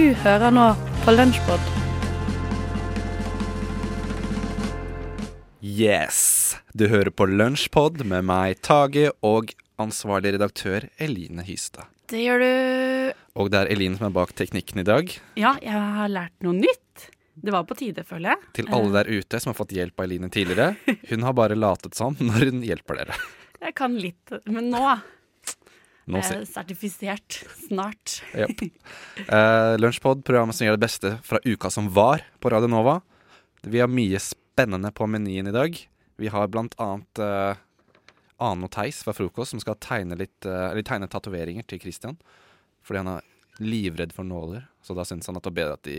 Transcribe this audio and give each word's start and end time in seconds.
Du 0.00 0.14
hører 0.16 0.48
nå 0.48 0.62
på 1.04 1.12
Lunsjpod. 1.12 1.64
Yes! 5.60 6.20
Du 6.72 6.86
hører 6.88 7.10
på 7.12 7.26
Lunsjpod 7.28 8.00
med 8.08 8.24
meg, 8.30 8.62
Tage, 8.64 9.10
og 9.20 9.52
ansvarlig 9.82 10.32
redaktør 10.38 10.86
Eline 10.96 11.44
Hystad. 11.44 11.90
Det 12.08 12.22
gjør 12.22 12.40
du. 12.40 12.48
Og 13.44 13.52
det 13.52 13.60
er 13.60 13.74
Eline 13.76 14.00
som 14.00 14.08
er 14.08 14.16
bak 14.16 14.32
teknikken 14.40 14.80
i 14.80 14.88
dag. 14.88 15.12
Ja, 15.36 15.52
jeg 15.60 15.84
har 16.00 16.08
lært 16.16 16.48
noe 16.48 16.56
nytt. 16.56 17.10
Det 17.36 17.52
var 17.52 17.68
på 17.68 17.76
tide, 17.82 18.08
føler 18.08 18.32
jeg. 18.32 18.52
Til 18.62 18.72
alle 18.72 19.02
der 19.02 19.12
ute 19.20 19.44
som 19.44 19.52
har 19.52 19.60
fått 19.60 19.76
hjelp 19.76 20.00
av 20.00 20.08
Eline 20.08 20.32
tidligere. 20.32 20.78
Hun 21.12 21.28
har 21.28 21.36
bare 21.36 21.60
latet 21.60 22.00
som 22.00 22.16
når 22.16 22.48
hun 22.54 22.64
hjelper 22.64 23.02
dere. 23.02 23.20
Jeg 23.60 23.76
kan 23.76 24.00
litt, 24.00 24.38
men 24.48 24.72
nå 24.72 24.86
Jeg 26.08 26.46
sertifisert. 26.48 27.40
Snart. 27.68 28.22
yep. 28.34 28.60
Eh, 29.30 29.74
Lunsjpod, 29.78 30.24
programmet 30.26 30.56
som 30.56 30.66
gjør 30.66 30.78
det 30.78 30.84
beste 30.86 31.10
fra 31.26 31.38
uka 31.44 31.70
som 31.70 31.90
var 31.94 32.24
på 32.40 32.50
Radio 32.50 32.70
Nova. 32.72 33.00
Vi 33.62 33.78
har 33.82 33.90
mye 33.92 34.18
spennende 34.22 34.90
på 34.96 35.06
menyen 35.06 35.50
i 35.50 35.54
dag. 35.54 35.76
Vi 36.20 36.28
har 36.32 36.48
blant 36.48 36.74
annet 36.80 37.20
eh, 37.22 37.60
Ane 38.40 38.64
og 38.66 38.72
Theis 38.74 39.02
fra 39.04 39.12
frokost 39.14 39.52
som 39.54 39.60
skal 39.62 39.76
tegne 39.82 40.16
litt 40.18 40.48
eh, 40.48 40.80
tegne 40.88 41.06
tatoveringer 41.12 41.66
til 41.68 41.80
Christian. 41.82 42.16
Fordi 42.82 43.02
han 43.04 43.12
er 43.18 43.28
livredd 43.60 44.14
for 44.16 44.24
nåler, 44.24 44.64
så 44.82 44.96
da 44.96 45.04
syns 45.04 45.28
han 45.28 45.36
at 45.36 45.44
det 45.44 45.52
var 45.52 45.58
bedre 45.60 45.76
at 45.78 45.84
de 45.86 45.98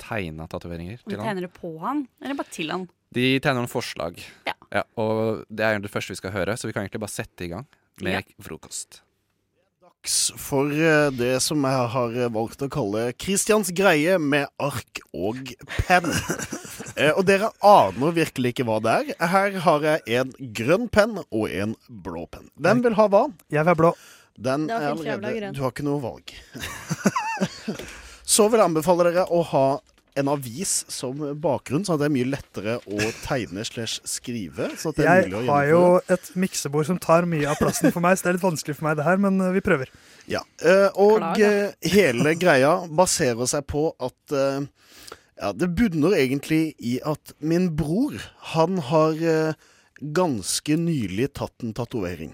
tegna 0.00 0.48
tatoveringer 0.50 0.96
De 0.98 1.10
til 1.12 1.20
han. 1.20 1.28
tegner 1.28 1.44
det 1.46 1.52
på 1.54 1.74
han, 1.84 2.06
eller 2.24 2.38
bare 2.40 2.50
til 2.50 2.72
han? 2.72 2.88
De 3.14 3.26
tegner 3.44 3.60
noen 3.62 3.70
forslag. 3.70 4.18
Ja. 4.48 4.82
og 4.98 5.44
det 5.52 5.62
er 5.68 5.78
det 5.84 5.92
første 5.92 6.16
vi 6.16 6.18
skal 6.18 6.32
høre, 6.34 6.56
så 6.58 6.66
vi 6.66 6.72
kan 6.74 6.82
egentlig 6.82 7.04
bare 7.04 7.12
sette 7.14 7.44
i 7.46 7.52
gang 7.52 7.68
med 8.02 8.16
Ja. 8.24 8.42
frokost. 8.42 9.03
Dags 10.04 10.32
for 10.36 10.68
eh, 10.70 11.10
det 11.12 11.40
som 11.40 11.64
jeg 11.64 11.88
har 11.88 12.28
valgt 12.30 12.62
å 12.62 12.68
kalle 12.68 13.12
Christians 13.16 13.70
greie 13.72 14.18
med 14.18 14.46
ark 14.58 15.00
og 15.12 15.54
penn. 15.86 16.10
Eh, 16.94 17.10
og 17.10 17.24
dere 17.26 17.48
aner 17.66 18.12
virkelig 18.14 18.52
ikke 18.52 18.64
hva 18.68 18.76
det 18.82 18.92
er. 18.92 19.08
Her 19.18 19.56
har 19.64 19.82
jeg 19.82 20.02
en 20.14 20.28
grønn 20.54 20.84
penn 20.86 21.16
og 21.24 21.48
en 21.50 21.72
blå 21.88 22.22
penn. 22.30 22.46
Hvem 22.54 22.84
vil 22.84 22.94
ha 22.94 23.06
hva? 23.10 23.22
Jeg 23.50 23.64
vil 23.64 23.70
ha 23.72 23.74
blå. 23.78 23.90
Den 24.38 24.68
er 24.70 24.92
allerede. 24.92 25.50
Du 25.56 25.62
har 25.64 25.74
ikke 25.74 25.86
noe 25.86 25.98
valg. 26.02 26.30
Så 28.34 28.46
vil 28.46 28.62
jeg 28.62 28.68
anbefale 28.68 29.08
dere 29.08 29.26
å 29.26 29.42
ha 29.50 29.64
en 30.14 30.28
avis 30.30 30.72
som 30.92 31.18
bakgrunn, 31.42 31.82
sånn 31.86 31.96
at 31.96 32.04
det 32.04 32.06
er 32.06 32.14
mye 32.14 32.28
lettere 32.30 32.74
å 32.86 33.08
tegne 33.24 33.64
slash 33.66 33.98
skrive. 34.06 34.68
Sånn 34.78 34.94
at 34.94 35.00
det 35.00 35.06
er 35.10 35.22
Jeg 35.24 35.32
mulig 35.32 35.40
å 35.40 35.48
har 35.50 35.64
jo 35.70 35.80
et 36.14 36.28
miksebord 36.38 36.86
som 36.86 37.00
tar 37.02 37.26
mye 37.30 37.48
av 37.50 37.58
plassen 37.58 37.90
for 37.94 38.04
meg, 38.04 38.14
så 38.16 38.26
det 38.28 38.30
er 38.32 38.38
litt 38.38 38.46
vanskelig 38.46 38.76
for 38.78 38.86
meg 38.88 39.00
det 39.00 39.06
her, 39.08 39.18
men 39.24 39.40
eh, 39.42 39.50
vi 39.56 39.62
prøver. 39.64 39.90
Ja, 40.30 40.44
eh, 40.62 40.86
og 40.94 41.18
Klar, 41.18 41.42
eh, 41.42 41.90
hele 41.96 42.36
greia 42.38 42.76
baserer 42.86 43.50
seg 43.50 43.66
på 43.70 43.90
at 43.98 44.38
Ja, 45.34 45.50
det 45.50 45.66
bunner 45.74 46.14
egentlig 46.14 46.76
i 46.78 47.00
at 47.02 47.34
min 47.42 47.72
bror, 47.74 48.14
han 48.54 48.78
har 48.86 49.18
ganske 50.14 50.76
nylig 50.78 51.32
tatt 51.34 51.66
en 51.66 51.74
tatovering. 51.74 52.30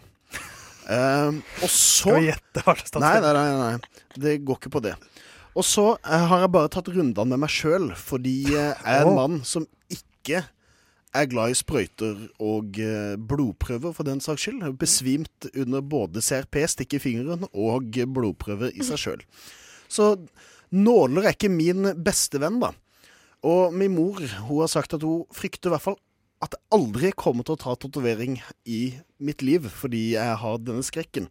Og 0.84 1.64
så 1.64 1.70
Skal 1.72 2.20
vi 2.20 2.28
gjette 2.28 2.64
hva 2.66 2.76
slags 2.76 2.92
tatovering? 2.92 3.24
nei, 3.24 3.32
nei, 3.40 3.72
nei. 3.80 4.04
Det 4.20 4.36
går 4.44 4.60
ikke 4.60 4.74
på 4.76 4.84
det. 4.84 4.94
Og 5.58 5.66
så 5.66 5.86
eh, 5.98 6.26
har 6.30 6.44
jeg 6.44 6.52
bare 6.54 6.70
tatt 6.72 6.90
rundene 6.92 7.32
med 7.32 7.42
meg 7.44 7.52
sjøl, 7.52 7.90
fordi 7.98 8.36
eh, 8.52 8.70
jeg 8.70 8.96
er 8.96 9.06
en 9.06 9.16
mann 9.16 9.38
som 9.46 9.66
ikke 9.90 10.44
er 11.10 11.26
glad 11.26 11.50
i 11.50 11.56
sprøyter 11.58 12.20
og 12.38 12.78
eh, 12.78 13.16
blodprøver, 13.18 13.94
for 13.96 14.06
den 14.06 14.22
saks 14.22 14.46
skyld. 14.46 14.62
Besvimt 14.78 15.48
under 15.50 15.82
både 15.82 16.22
CRP, 16.22 16.62
stikk 16.70 16.94
i 16.98 17.02
fingeren, 17.02 17.48
og 17.50 17.98
blodprøver 18.14 18.70
i 18.76 18.86
seg 18.86 19.02
sjøl. 19.02 19.24
Så 19.90 20.12
nåler 20.70 21.26
er 21.26 21.34
ikke 21.34 21.50
min 21.50 21.90
beste 21.98 22.38
venn, 22.42 22.60
da. 22.62 22.70
Og 23.46 23.74
min 23.74 23.94
mor 23.96 24.20
hun 24.20 24.60
har 24.60 24.70
sagt 24.70 24.94
at 24.94 25.02
hun 25.06 25.24
frykter 25.34 25.70
i 25.70 25.74
hvert 25.74 25.86
fall 25.88 25.98
at 26.44 26.54
jeg 26.56 26.62
aldri 26.72 27.10
kommer 27.16 27.44
til 27.44 27.56
å 27.56 27.60
ta 27.60 27.74
tatovering 27.76 28.38
i 28.64 28.94
mitt 29.20 29.42
liv, 29.44 29.66
fordi 29.68 30.14
jeg 30.14 30.36
har 30.40 30.62
denne 30.64 30.84
skrekken. 30.86 31.26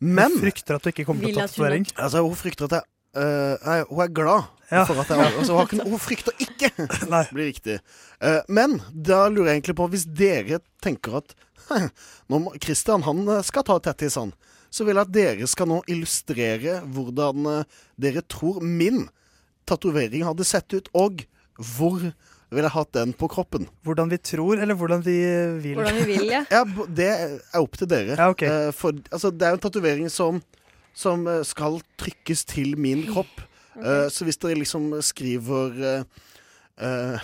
Men 0.00 0.32
Hun 0.32 0.46
frykter 0.46 0.78
at 0.78 0.86
du 0.86 0.90
ikke 0.90 1.04
kommer 1.06 1.28
til 1.28 1.36
å 1.36 1.44
ta 1.44 1.50
tatovering. 1.50 1.86
Altså, 1.94 2.22
hun 2.24 2.38
frykter 2.38 2.66
at 2.66 2.78
jeg 2.78 2.88
øh, 3.16 3.56
Nei, 3.66 3.78
hun 3.88 4.02
er 4.04 4.14
glad 4.14 4.42
Ja. 4.70 4.84
for 4.86 5.00
at 5.02 5.08
jeg 5.10 5.18
altså, 5.18 5.56
hun, 5.58 5.80
hun 5.82 5.98
frykter 5.98 6.32
ikke, 6.38 6.70
Nei. 7.10 7.24
blir 7.32 7.48
riktig. 7.50 7.80
Uh, 8.22 8.38
men 8.48 8.78
da 8.94 9.24
lurer 9.28 9.50
jeg 9.50 9.60
egentlig 9.60 9.74
på, 9.80 9.88
hvis 9.90 10.04
dere 10.06 10.60
tenker 10.82 11.16
at 11.18 11.34
når 12.30 12.56
Christian 12.62 13.02
han 13.06 13.24
eh, 13.28 13.42
skal 13.46 13.66
ta 13.66 13.78
tettis, 13.82 14.16
han, 14.18 14.32
så 14.70 14.86
vil 14.86 14.94
jeg 14.98 15.06
at 15.08 15.14
dere 15.14 15.48
skal 15.50 15.68
nå 15.70 15.80
illustrere 15.90 16.80
hvordan 16.86 17.46
eh, 17.50 17.78
dere 18.00 18.22
tror 18.30 18.62
min 18.62 19.04
tatovering 19.70 20.24
hadde 20.26 20.46
sett 20.46 20.70
ut, 20.74 20.88
og 20.94 21.22
hvor 21.60 22.00
ville 22.50 22.66
jeg 22.66 22.74
hatt 22.74 22.92
den 22.96 23.12
på 23.14 23.28
kroppen. 23.30 23.68
Hvordan 23.86 24.10
vi 24.10 24.18
tror, 24.18 24.58
eller 24.58 24.74
hvordan 24.74 25.04
vi 25.06 25.16
vil. 25.62 25.76
Hvordan 25.78 25.98
vi 26.00 26.06
vil, 26.08 26.24
ja. 26.32 26.40
Ja, 26.56 26.64
det 26.90 27.06
er 27.12 27.36
opp 27.60 27.78
til 27.78 27.90
dere. 27.90 28.16
Ja, 28.18 28.30
okay. 28.32 28.50
uh, 28.50 28.72
for 28.74 28.94
altså, 29.10 29.30
det 29.30 29.46
er 29.46 29.54
jo 29.54 29.60
en 29.60 29.66
tatovering 29.66 30.10
som, 30.10 30.40
som 30.96 31.26
eh, 31.30 31.42
skal 31.46 31.80
trykkes 32.00 32.44
til 32.50 32.76
min 32.80 33.06
kropp. 33.12 33.40
Eh, 33.80 34.08
så 34.12 34.26
hvis 34.26 34.36
dere 34.42 34.58
liksom 34.58 34.88
skriver 35.06 35.76
eh, 35.86 37.20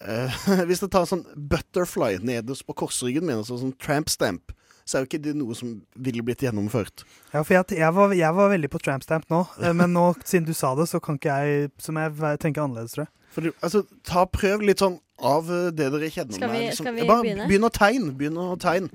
Hvis 0.66 0.80
dere 0.80 0.90
tar 0.90 1.04
sånn 1.06 1.20
butterfly 1.36 2.16
nederst 2.24 2.64
på 2.66 2.74
korsryggen 2.80 3.26
min, 3.28 3.36
altså 3.42 3.58
sånn 3.60 3.74
tramp 3.78 4.08
stamp, 4.10 4.54
så 4.88 4.96
er 4.96 5.04
jo 5.04 5.08
ikke 5.10 5.20
det 5.26 5.34
noe 5.36 5.54
som 5.54 5.74
ville 6.00 6.24
blitt 6.24 6.42
gjennomført. 6.42 7.04
Ja, 7.34 7.42
for 7.44 7.52
jeg, 7.58 7.76
jeg, 7.78 7.92
var, 7.94 8.14
jeg 8.16 8.34
var 8.40 8.50
veldig 8.54 8.70
på 8.72 8.80
tramp 8.82 9.04
stamp 9.04 9.28
nå, 9.30 9.42
men 9.78 9.92
nå, 9.94 10.06
siden 10.24 10.48
du 10.48 10.54
sa 10.56 10.72
det, 10.78 10.88
så 10.90 10.98
kan 11.04 11.20
ikke 11.20 11.36
jeg 11.44 11.70
Så 11.84 11.94
må 11.94 12.06
jeg 12.08 12.40
tenke 12.42 12.64
annerledes, 12.64 12.96
tror 12.96 13.04
jeg. 13.06 13.12
For 13.36 13.44
du, 13.44 13.52
altså, 13.60 13.84
ta 14.08 14.24
Prøv 14.32 14.64
litt 14.64 14.80
sånn 14.82 14.96
av 15.20 15.52
det 15.52 15.90
dere 15.92 16.08
kjenner 16.10 16.32
Skal 16.40 16.54
vi- 16.54 16.64
liksom. 16.64 16.86
skal 16.88 16.96
vi 16.96 17.06
Bare 17.12 17.26
begynne? 17.26 17.46
begynn 17.52 17.68
å 17.68 17.74
tegne. 17.76 18.14
Begynn 18.18 18.38
å 18.40 18.48
tegne. 18.62 18.88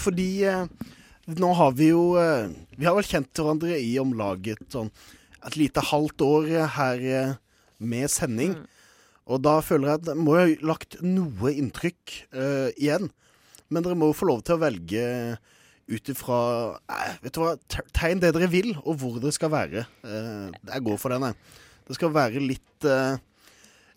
Fordi 0.00 0.30
nå 1.26 1.50
har 1.58 1.72
vi 1.74 1.90
jo 1.90 2.14
eh, 2.20 2.52
Vi 2.78 2.86
har 2.86 2.94
vel 2.94 3.06
kjent 3.06 3.34
hverandre 3.34 3.78
i 3.82 3.96
om 3.98 4.14
laget 4.14 4.62
sånn 4.70 4.92
et 5.46 5.56
lite 5.58 5.82
halvt 5.90 6.22
år 6.26 6.48
her 6.74 7.02
eh, 7.02 7.34
med 7.78 8.10
sending. 8.10 8.56
Og 9.26 9.42
da 9.42 9.58
føler 9.64 9.90
jeg 9.90 10.00
at 10.00 10.06
det 10.08 10.16
må 10.18 10.36
ha 10.38 10.46
lagt 10.66 10.98
noe 11.02 11.52
inntrykk 11.52 12.14
uh, 12.34 12.70
igjen. 12.78 13.08
Men 13.66 13.82
dere 13.82 13.98
må 13.98 14.10
jo 14.12 14.18
få 14.20 14.28
lov 14.30 14.44
til 14.46 14.54
å 14.54 14.62
velge 14.62 15.06
ut 15.86 16.10
ifra 16.10 16.38
eh, 16.90 17.16
Vet 17.24 17.34
du 17.34 17.42
hva, 17.42 17.54
tegn 17.94 18.22
det 18.22 18.32
dere 18.36 18.50
vil, 18.50 18.72
og 18.84 19.00
hvor 19.02 19.18
dere 19.18 19.34
skal 19.34 19.50
være. 19.54 19.86
Uh, 20.06 20.54
jeg 20.54 20.86
går 20.86 21.00
for 21.02 21.14
den, 21.14 21.26
jeg. 21.26 21.62
Det 21.86 21.98
skal 21.98 22.14
være 22.14 22.42
litt 22.42 22.88
uh, 22.90 23.18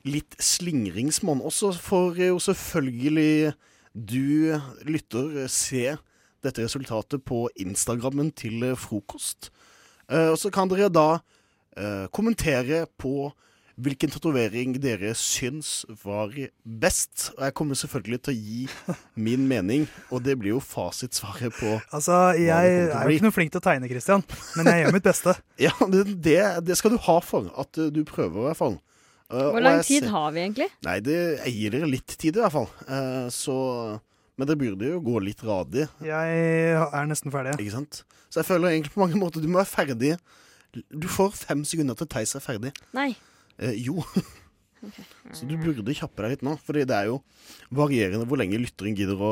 Litt 0.07 0.37
slingringsmonn. 0.39 1.41
Og 1.43 1.51
så 1.51 1.73
får 1.75 2.21
jo 2.23 2.37
selvfølgelig 2.41 3.51
du 3.91 4.55
lytter 4.87 5.49
se 5.51 5.97
dette 6.45 6.63
resultatet 6.63 7.23
på 7.27 7.47
Instagrammen 7.59 8.31
til 8.37 8.63
eh, 8.71 8.77
frokost. 8.79 9.51
Eh, 10.09 10.31
og 10.31 10.39
så 10.41 10.51
kan 10.53 10.71
dere 10.71 10.89
da 10.91 11.09
eh, 11.77 12.07
kommentere 12.15 12.85
på 12.99 13.31
hvilken 13.79 14.11
tatovering 14.11 14.73
dere 14.83 15.13
syns 15.15 15.85
var 16.03 16.33
best. 16.63 17.29
Og 17.37 17.45
jeg 17.47 17.55
kommer 17.55 17.79
selvfølgelig 17.79 18.19
til 18.25 18.33
å 18.33 18.39
gi 18.39 18.95
min 19.27 19.45
mening, 19.47 19.87
og 20.11 20.25
det 20.25 20.35
blir 20.41 20.57
jo 20.57 20.63
fasitsvaret 20.63 21.55
på 21.55 21.77
Altså, 21.95 22.17
jeg 22.39 22.75
er 22.89 22.99
jo 22.99 23.15
ikke 23.15 23.29
noe 23.29 23.35
flink 23.35 23.53
til 23.55 23.61
å 23.61 23.67
tegne, 23.69 23.89
Christian, 23.91 24.25
men 24.59 24.71
jeg 24.71 24.83
gjør 24.83 24.97
mitt 24.97 25.07
beste. 25.07 25.37
Ja, 25.69 25.73
det, 25.91 26.05
det, 26.23 26.39
det 26.67 26.77
skal 26.79 26.95
du 26.95 26.99
ha 27.07 27.17
for. 27.23 27.49
At 27.59 27.75
du 27.75 28.03
prøver, 28.07 28.41
i 28.43 28.47
hvert 28.49 28.59
fall. 28.59 28.79
Hvor 29.29 29.61
lang 29.61 29.83
tid 29.85 30.07
ser- 30.07 30.13
har 30.13 30.31
vi 30.33 30.41
egentlig? 30.41 30.69
Nei, 30.87 30.99
det, 31.05 31.17
gir 31.53 31.73
dere 31.75 31.89
litt 31.89 32.15
tid, 32.17 32.39
i 32.39 32.41
hvert 32.41 32.55
fall. 32.55 32.69
Uh, 32.89 33.27
så 33.33 33.57
Men 34.39 34.47
det 34.47 34.55
burde 34.61 34.87
jo 34.87 35.01
gå 35.03 35.19
litt 35.25 35.41
radig, 35.43 35.85
Jeg 35.99 36.35
er 36.79 37.07
nesten 37.09 37.31
ferdig. 37.33 37.57
ikke 37.59 37.73
sant? 37.75 38.03
Så 38.31 38.39
jeg 38.39 38.47
føler 38.47 38.71
egentlig 38.71 38.93
på 38.93 39.01
mange 39.03 39.19
måter 39.19 39.43
du 39.43 39.49
må 39.51 39.59
være 39.59 39.67
ferdig. 39.73 40.13
Du 40.93 41.07
får 41.11 41.33
fem 41.35 41.63
sekunder 41.67 41.97
til 41.99 42.07
Theis 42.07 42.35
er 42.37 42.43
ferdig. 42.45 42.71
Nei. 42.95 43.09
Eh, 43.59 43.75
jo. 43.83 43.99
Så 45.35 45.43
du 45.49 45.57
burde 45.59 45.91
kjappe 45.97 46.23
deg 46.23 46.37
litt 46.37 46.43
nå, 46.47 46.53
Fordi 46.63 46.85
det 46.87 46.95
er 46.95 47.09
jo 47.09 47.17
varierende 47.75 48.23
hvor 48.29 48.39
lenge 48.39 48.61
lytteren 48.61 48.95
gidder 48.95 49.19
å 49.19 49.31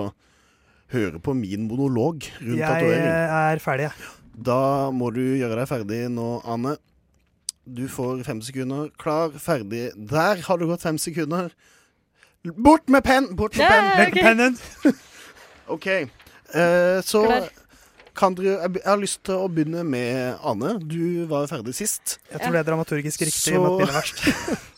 høre 0.91 1.21
på 1.23 1.31
min 1.37 1.69
monolog 1.69 2.27
rundt 2.41 2.59
Jeg 2.59 2.67
tatovering. 2.67 3.07
er 3.39 3.63
ferdig, 3.63 3.87
jeg. 3.87 4.11
Da 4.49 4.59
må 4.91 5.07
du 5.15 5.21
gjøre 5.23 5.55
deg 5.61 5.69
ferdig 5.71 6.01
nå, 6.11 6.27
Ane. 6.47 6.75
Du 7.67 7.85
får 7.91 8.25
fem 8.27 8.41
sekunder. 8.43 8.91
Klar, 8.99 9.31
ferdig. 9.39 9.89
Der 10.11 10.43
har 10.45 10.59
du 10.59 10.67
gått 10.69 10.83
fem 10.83 10.99
sekunder. 10.99 11.51
Bort 12.45 12.87
med 12.89 13.03
penn! 13.03 13.29
Bort 13.35 13.57
med 13.57 13.65
Ja, 13.65 13.69
penn! 13.69 13.87
Legg 13.99 14.13
ok. 14.13 14.21
pennen! 14.23 14.57
OK. 15.75 15.87
Eh, 15.87 17.01
så 17.03 17.23
Klar. 17.25 17.49
kan 18.15 18.35
dere 18.37 18.53
Jeg 18.61 18.73
jeg 18.79 18.85
har 18.87 19.01
lyst 19.01 19.23
til 19.27 19.35
å 19.35 19.49
begynne 19.51 19.83
med 19.83 20.37
Ane. 20.47 20.77
Du 20.79 21.25
var 21.27 21.43
jo 21.43 21.51
ferdig 21.51 21.73
sist. 21.75 22.19
Jeg 22.31 22.39
tror 22.39 22.55
det 22.55 22.61
er 22.61 22.69
dramaturgisk 22.71 23.25
riktig 23.25 23.53
Så- 23.57 23.79
er 23.81 23.91
verst. 23.91 24.23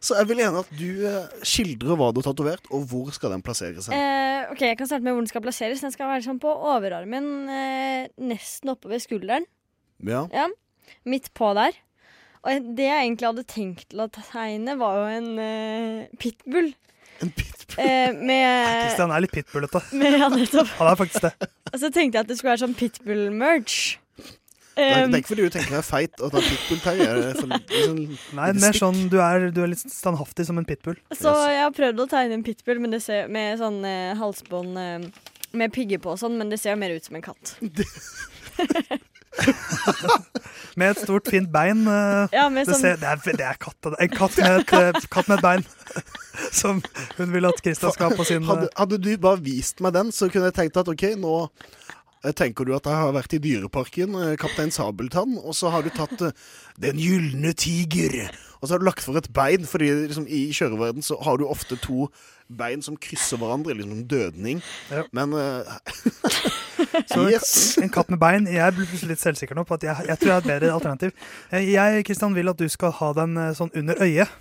Så 0.00 0.14
jeg 0.14 0.28
vil 0.30 0.38
gjerne 0.38 0.60
at 0.62 0.68
du 0.78 1.06
eh, 1.10 1.24
skildrer 1.42 1.96
hva 1.98 2.12
du 2.14 2.20
har 2.20 2.28
tatovert, 2.28 2.68
og 2.70 2.84
hvor 2.86 3.08
skal 3.10 3.32
den 3.34 3.42
plassere 3.42 3.82
seg. 3.82 3.96
Eh, 3.96 4.44
ok, 4.52 4.60
Jeg 4.62 4.78
kan 4.78 4.86
starte 4.86 5.02
med 5.02 5.10
hvor 5.16 5.24
den 5.24 5.30
skal 5.32 5.42
plasseres. 5.42 5.80
Den 5.82 5.90
skal 5.90 6.06
være 6.06 6.22
sånn 6.22 6.38
på 6.38 6.52
overarmen, 6.54 7.26
eh, 7.50 8.04
nesten 8.22 8.70
oppe 8.70 8.92
ved 8.92 9.02
skulderen. 9.02 9.48
Ja. 10.06 10.28
Ja, 10.30 10.46
Midt 11.04 11.32
på 11.34 11.50
der. 11.58 11.74
Og 12.46 12.68
det 12.78 12.86
jeg 12.86 13.08
egentlig 13.08 13.26
hadde 13.26 13.42
tenkt 13.50 13.88
til 13.90 14.04
å 14.04 14.06
tegne, 14.14 14.76
var 14.78 15.00
jo 15.00 15.08
en 15.18 15.28
eh, 15.42 16.06
pitbull. 16.22 16.70
En 17.22 17.30
pitbull. 17.34 17.78
Eh, 17.84 18.12
med 18.14 18.84
Kristian 18.86 19.14
er 19.14 19.24
litt 19.24 19.32
pitbullete. 19.34 19.82
med 20.00 20.18
ja, 20.18 20.28
nettopp. 20.32 20.68
Han 20.78 20.92
er 20.92 20.98
faktisk 21.00 21.24
det. 21.28 21.32
Og 21.72 21.80
så 21.82 21.90
tenkte 21.94 22.18
jeg 22.18 22.26
at 22.26 22.28
det 22.30 22.38
skulle 22.38 22.52
være 22.54 22.64
sånn 22.66 22.76
pitbull-merch. 22.78 23.78
Det 24.78 24.84
er 24.94 25.08
det 25.10 25.18
ikke 25.24 25.32
fordi 25.32 25.46
du 25.48 25.50
tenker 25.56 25.74
deg 25.74 25.86
feit 25.88 26.20
og 26.22 26.30
tar 26.30 26.44
pitbull, 26.46 26.78
Terje. 26.84 27.06
Det 27.08 27.30
er 27.32 27.38
for- 27.40 27.50
liksom, 27.50 28.18
Nei, 28.38 28.52
mer 28.62 28.76
sånn 28.78 29.00
du 29.10 29.16
er, 29.18 29.48
du 29.50 29.64
er 29.64 29.72
litt 29.72 29.82
standhaftig 29.82 30.46
som 30.46 30.60
en 30.60 30.68
pitbull. 30.68 30.94
så 31.18 31.34
jeg 31.50 31.64
har 31.64 31.74
prøvd 31.74 32.04
å 32.04 32.08
tegne 32.12 32.38
en 32.38 32.44
pitbull 32.46 32.78
men 32.84 32.94
det 32.94 33.02
ser, 33.02 33.26
med 33.26 33.58
sånn 33.58 33.80
eh, 33.88 34.14
halsbånd 34.20 34.78
eh, 34.78 35.08
med 35.58 35.74
pigger 35.74 35.98
på 35.98 36.14
og 36.14 36.20
sånn, 36.22 36.38
men 36.38 36.52
det 36.52 36.60
ser 36.62 36.78
mer 36.78 36.94
ut 36.94 37.04
som 37.04 37.18
en 37.18 37.26
katt. 37.26 37.56
Med 40.78 40.92
et 40.92 41.00
stort, 41.02 41.26
fint 41.30 41.50
bein. 41.52 41.80
eh, 41.90 42.28
Ja, 42.32 42.46
med 42.52 42.66
Det, 42.68 42.74
sånn 42.76 42.82
ser, 42.84 42.98
det, 43.00 43.08
er, 43.10 43.36
det 43.40 43.46
er 43.48 43.58
katt. 43.60 43.88
En 43.98 44.12
katt 44.12 44.36
med 44.38 44.60
et, 44.60 44.72
eh, 44.78 45.08
katt 45.10 45.28
med 45.30 45.38
et 45.38 45.44
bein. 45.46 45.64
Som 46.60 46.82
hun 47.18 47.32
vil 47.34 47.48
at 47.48 47.58
Kristian 47.64 47.94
skal 47.94 48.10
ha 48.12 48.18
på 48.18 48.26
sin 48.28 48.46
hadde, 48.46 48.68
eh, 48.70 48.76
hadde 48.78 49.00
du 49.02 49.10
bare 49.18 49.40
vist 49.42 49.82
meg 49.84 49.96
den, 49.96 50.12
så 50.14 50.28
kunne 50.30 50.50
jeg 50.52 50.58
tenkt 50.60 50.78
at 50.78 50.90
OK, 50.90 51.02
nå 51.18 51.34
tenker 52.38 52.66
du 52.66 52.72
at 52.74 52.86
jeg 52.86 52.98
har 52.98 53.12
vært 53.14 53.34
i 53.36 53.38
Dyreparken, 53.42 54.14
Kaptein 54.42 54.72
Sabeltann, 54.74 55.36
og 55.38 55.54
så 55.54 55.70
har 55.70 55.84
du 55.86 55.90
tatt 55.94 56.18
Den 56.82 56.98
gylne 56.98 57.52
tiger, 57.54 58.16
og 58.58 58.66
så 58.66 58.74
har 58.74 58.82
du 58.82 58.86
lagt 58.88 59.04
for 59.06 59.18
et 59.18 59.28
bein, 59.34 59.66
fordi 59.66 59.90
liksom, 60.08 60.26
i 60.26 60.48
kjøreverden 60.54 61.02
så 61.06 61.18
har 61.22 61.38
du 61.38 61.46
ofte 61.46 61.78
to 61.82 62.08
bein 62.48 62.80
som 62.82 62.96
krysser 62.96 63.36
hverandre, 63.40 63.74
liksom 63.76 63.92
en 63.98 64.06
dødning. 64.08 64.62
Ja. 64.90 65.02
Men 65.12 65.34
eh, 65.36 65.72
Så 67.12 67.26
Yes! 67.30 67.78
en 67.82 67.90
katt 67.92 68.08
med 68.10 68.18
bein. 68.22 68.46
Jeg 68.48 68.74
blir 68.76 68.86
plutselig 68.88 69.16
litt 69.16 69.22
selvsikker 69.24 69.58
nå 69.58 69.64
på 69.68 69.76
at 69.76 69.84
jeg, 69.88 70.06
jeg 70.08 70.18
tror 70.20 70.30
jeg 70.30 70.36
har 70.38 70.44
et 70.46 70.50
bedre 70.52 70.72
alternativ. 70.76 71.12
Eh, 71.52 71.68
Jeg 71.74 72.04
Kristian, 72.08 72.34
vil 72.36 72.48
at 72.52 72.58
du 72.60 72.68
skal 72.72 72.94
ha 73.00 73.12
den 73.20 73.36
eh, 73.36 73.52
sånn 73.58 73.72
under 73.76 74.00
øyet. 74.04 74.32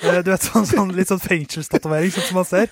Du 0.00 0.30
vet, 0.30 0.44
sånn, 0.46 0.64
sånn 0.68 0.92
Litt 0.96 1.10
sånn 1.10 1.20
fengselstatovering, 1.20 2.12
sånn 2.14 2.24
som 2.30 2.38
man 2.38 2.46
ser. 2.48 2.70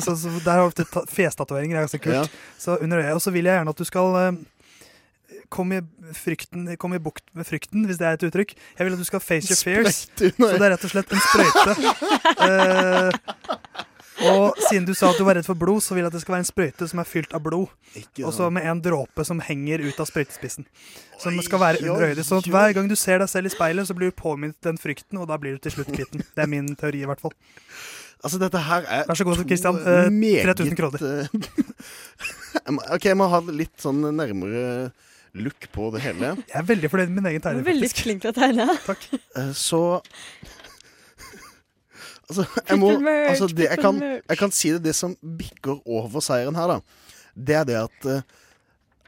Så, 0.00 0.14
så 0.16 0.30
der 0.44 0.60
har 0.62 0.68
ofte 0.70 0.86
ta- 0.88 1.02
festatoveringer 1.10 1.76
er 1.76 1.84
ganske 1.84 2.00
kult. 2.00 2.16
Ja. 2.30 2.54
Så 2.60 2.78
under 2.80 3.02
øyet. 3.02 3.16
Og 3.18 3.20
så 3.24 3.32
vil 3.34 3.44
jeg 3.50 3.58
gjerne 3.58 3.74
at 3.74 3.82
du 3.82 3.84
skal 3.88 4.38
Kom 5.50 5.72
i, 5.74 5.80
frykten, 6.14 6.68
kom 6.78 6.92
i 6.94 7.00
bukt 7.02 7.24
med 7.34 7.42
frykten, 7.46 7.82
hvis 7.88 7.98
det 7.98 8.06
er 8.06 8.14
et 8.14 8.22
uttrykk. 8.28 8.52
Jeg 8.78 8.86
vil 8.86 8.94
at 8.94 9.00
du 9.02 9.06
skal 9.08 9.18
face 9.22 9.50
your 9.50 9.58
fears. 9.58 9.96
Så 10.14 10.30
det 10.38 10.62
er 10.62 10.70
rett 10.76 10.84
og 10.86 10.92
slett 10.92 11.10
en 11.10 11.22
sprøyte. 11.26 11.72
Eh, 12.46 13.10
og 14.20 14.58
siden 14.68 14.84
du 14.88 14.92
sa 14.94 15.10
at 15.10 15.18
du 15.20 15.24
var 15.24 15.36
redd 15.38 15.46
for 15.48 15.58
blod, 15.58 15.80
så 15.84 15.94
vil 15.96 16.02
jeg 16.04 16.10
at 16.10 16.16
det 16.16 16.22
skal 16.24 16.34
være 16.36 16.44
en 16.44 16.48
sprøyte 16.50 16.88
som 16.90 17.00
er 17.02 17.08
fylt 17.08 17.32
av 17.36 17.42
blod. 17.44 17.70
Og 18.24 18.32
så 18.36 18.48
med 18.52 18.66
en 18.68 18.82
dråpe 18.84 19.24
som 19.26 19.40
henger 19.44 19.82
ut 19.86 20.00
av 20.02 20.08
sprøytespissen. 20.10 20.66
Som 21.20 21.38
Oi, 21.38 21.44
skal 21.46 21.60
være 21.62 21.82
under 21.86 22.08
øyet. 22.10 22.22
Så 22.26 22.38
at 22.40 22.48
hver 22.50 22.74
gang 22.76 22.88
du 22.90 22.96
ser 22.98 23.20
deg 23.22 23.28
selv 23.32 23.50
i 23.50 23.54
speilet, 23.54 23.88
så 23.88 23.96
blir 23.96 24.12
du 24.12 24.16
påminnet 24.20 24.56
den 24.64 24.78
frykten, 24.80 25.18
og 25.20 25.28
da 25.30 25.36
blir 25.40 25.56
du 25.56 25.64
til 25.64 25.72
slutt 25.78 25.92
kvitt 25.92 26.12
den. 26.14 26.24
Det 26.36 26.44
er 26.44 26.50
min 26.52 26.68
teori, 26.76 27.02
i 27.04 27.08
hvert 27.10 27.20
fall. 27.22 27.34
Altså, 28.20 28.36
dette 28.40 28.60
her 28.60 28.84
er 28.84 29.06
Vær 29.08 29.16
så 29.16 29.24
god, 29.24 29.38
Kristian. 29.48 29.78
Christian. 29.80 30.18
Eh, 30.20 30.42
3000 30.44 30.76
kroner. 30.76 31.04
eh, 31.08 32.90
OK, 32.96 33.06
jeg 33.08 33.16
må 33.16 33.28
ha 33.32 33.40
litt 33.48 33.76
sånn 33.80 34.02
nærmere 34.12 34.90
look 35.40 35.68
på 35.72 35.88
det 35.94 36.02
hele. 36.04 36.34
Jeg 36.50 36.58
er 36.58 36.66
veldig 36.68 36.90
fornøyd 36.90 37.12
med 37.14 37.20
min 37.22 37.28
egen 37.30 37.44
tegning, 37.44 37.64
veldig 37.68 37.90
flink 37.94 38.24
til 38.24 38.32
å 38.32 38.36
tegne. 38.36 38.66
Takk. 38.84 39.04
Eh, 39.38 39.52
Så 39.56 39.80
Altså, 42.30 42.46
jeg 42.68 42.78
må 42.78 42.92
altså 43.02 43.48
det, 43.50 43.66
jeg, 43.66 43.78
kan, 43.82 43.96
jeg 44.02 44.38
kan 44.38 44.52
si 44.54 44.70
det, 44.70 44.84
det 44.84 44.94
som 44.94 45.16
bikker 45.18 45.80
over 45.82 46.22
seieren 46.22 46.54
her, 46.54 46.76
da. 46.76 47.08
Det 47.34 47.56
er 47.58 47.66
det 47.66 47.78
at 47.80 48.06
uh, 48.06 48.20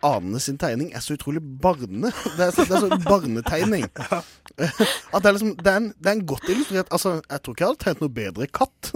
Ane 0.02 0.40
sin 0.42 0.58
tegning 0.58 0.90
er 0.94 1.02
så 1.02 1.14
utrolig 1.14 1.42
barne. 1.62 2.10
Det 2.10 2.46
er 2.48 2.56
det 2.56 2.64
er 2.66 2.82
så 2.82 2.98
barnetegning. 3.04 3.86
At 5.14 5.22
det 5.22 5.28
er 5.28 5.36
liksom 5.36 5.52
Det 5.56 5.70
er 5.70 5.78
en, 5.78 5.86
det 5.94 6.10
er 6.10 6.16
en 6.16 6.24
godt 6.26 6.48
illustrert 6.50 6.90
Altså, 6.92 7.14
jeg 7.30 7.42
tror 7.42 7.54
ikke 7.54 7.62
jeg 7.62 7.70
hadde 7.70 7.84
tegnet 7.84 8.02
noe 8.02 8.14
bedre 8.16 8.48
katt. 8.50 8.90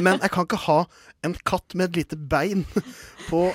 Men 0.00 0.16
jeg 0.16 0.32
kan 0.32 0.48
ikke 0.48 0.62
ha 0.64 0.78
en 1.28 1.36
katt 1.44 1.76
med 1.76 1.90
et 1.90 2.00
lite 2.00 2.16
bein 2.16 2.64
på 3.28 3.50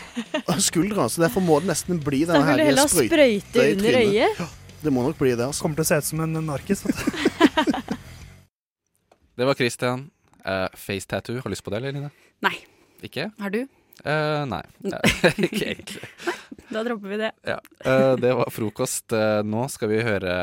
skuldra, 0.61 1.09
så 1.09 1.25
derfor 1.25 1.41
må 1.41 1.57
det 1.63 1.71
nesten 1.71 1.97
bli 2.05 2.21
denne 2.29 2.45
her 2.45 2.61
sprøyte, 2.85 3.09
sprøyte 3.09 3.65
i 3.65 3.77
trynet. 3.81 4.45
Det 4.85 4.93
må 4.93 5.01
nok 5.01 5.17
bli 5.17 5.33
det, 5.33 5.47
altså. 5.47 5.65
Kommer 5.65 5.81
til 5.81 5.87
å 5.87 5.89
se 5.89 5.97
ut 5.97 6.09
som 6.11 6.21
en 6.21 6.37
narkis. 6.45 6.85
Det 9.35 9.45
var 9.45 9.53
Christian. 9.53 10.09
Uh, 10.47 10.67
face 10.73 11.07
tattoo. 11.07 11.35
Har 11.35 11.43
du 11.43 11.49
lyst 11.49 11.63
på 11.63 11.71
det, 11.73 11.81
eller, 11.81 11.91
Line? 11.91 12.09
Nei. 12.45 12.55
Ikke? 13.03 13.27
Har 13.39 13.51
du? 13.51 13.65
Uh, 14.05 14.45
nei. 14.47 14.61
Ikke 15.47 15.65
egentlig. 15.73 16.07
Da 16.69 16.83
dropper 16.85 17.11
vi 17.11 17.17
det. 17.19 17.31
Ja. 17.43 17.57
Uh, 17.83 18.13
det 18.21 18.31
var 18.39 18.51
frokost. 18.53 19.11
Nå 19.43 19.65
skal 19.73 19.91
vi 19.91 19.99
høre 20.07 20.37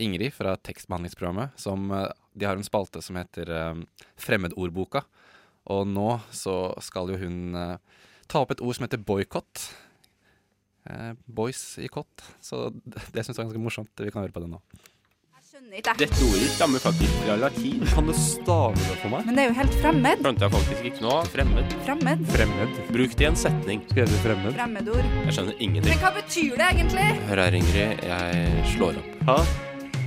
Ingrid 0.00 0.34
fra 0.36 0.52
tekstbehandlingsprogrammet. 0.60 1.56
Som, 1.60 1.88
de 1.88 2.48
har 2.48 2.60
en 2.60 2.66
spalte 2.66 3.00
som 3.04 3.16
heter 3.20 3.54
Fremmedordboka. 4.20 5.06
Og 5.72 5.86
nå 5.88 6.10
så 6.34 6.74
skal 6.84 7.14
jo 7.14 7.20
hun 7.20 7.56
ta 8.28 8.44
opp 8.44 8.52
et 8.52 8.60
ord 8.64 8.76
som 8.76 8.84
heter 8.84 9.00
boikott. 9.00 9.64
Boys 11.24 11.64
i 11.80 11.88
kott. 11.92 12.24
Så 12.44 12.68
det, 12.84 13.24
syns 13.24 13.36
jeg 13.36 13.38
er 13.38 13.46
ganske 13.46 13.64
morsomt. 13.64 13.92
Vi 13.96 14.12
kan 14.12 14.24
høre 14.24 14.34
på 14.34 14.44
det 14.44 14.52
nå. 14.52 14.60
Dette 15.60 16.06
ordet 16.24 16.48
stammer 16.54 16.80
faktisk 16.80 17.16
fra 17.20 17.34
latin. 17.36 17.82
Kan 17.92 18.06
du 18.08 18.14
stave 18.16 18.78
det 18.80 18.94
for 19.02 19.12
meg? 19.12 19.26
Men 19.28 19.36
det 19.36 19.42
er 19.42 19.48
jo 19.50 19.56
helt 19.58 19.74
fremmed. 19.82 20.22
Skjønte 20.24 20.46
jeg 20.46 20.52
faktisk 20.54 20.86
ikke 20.88 21.02
nå. 21.04 21.16
Fremmed. 21.34 21.74
Fremmed. 21.84 22.22
Fremmed. 22.32 22.78
Bruk 22.88 23.16
det 23.20 23.26
i 23.26 23.28
en 23.28 23.36
setning. 23.36 23.82
Skrevet 23.90 24.22
fremmed? 24.24 24.54
Fremmedord. 24.56 25.10
Jeg 25.26 25.34
skjønner 25.36 25.60
ingenting. 25.60 25.92
Men 25.92 26.00
hva 26.00 26.12
betyr 26.16 26.54
det 26.56 26.68
egentlig? 26.70 27.08
Hør 27.28 27.42
her, 27.44 27.56
Ingrid. 27.60 28.04
Jeg 28.08 28.64
slår 28.72 29.00
opp. 29.02 29.18
Hæ? 29.28 29.36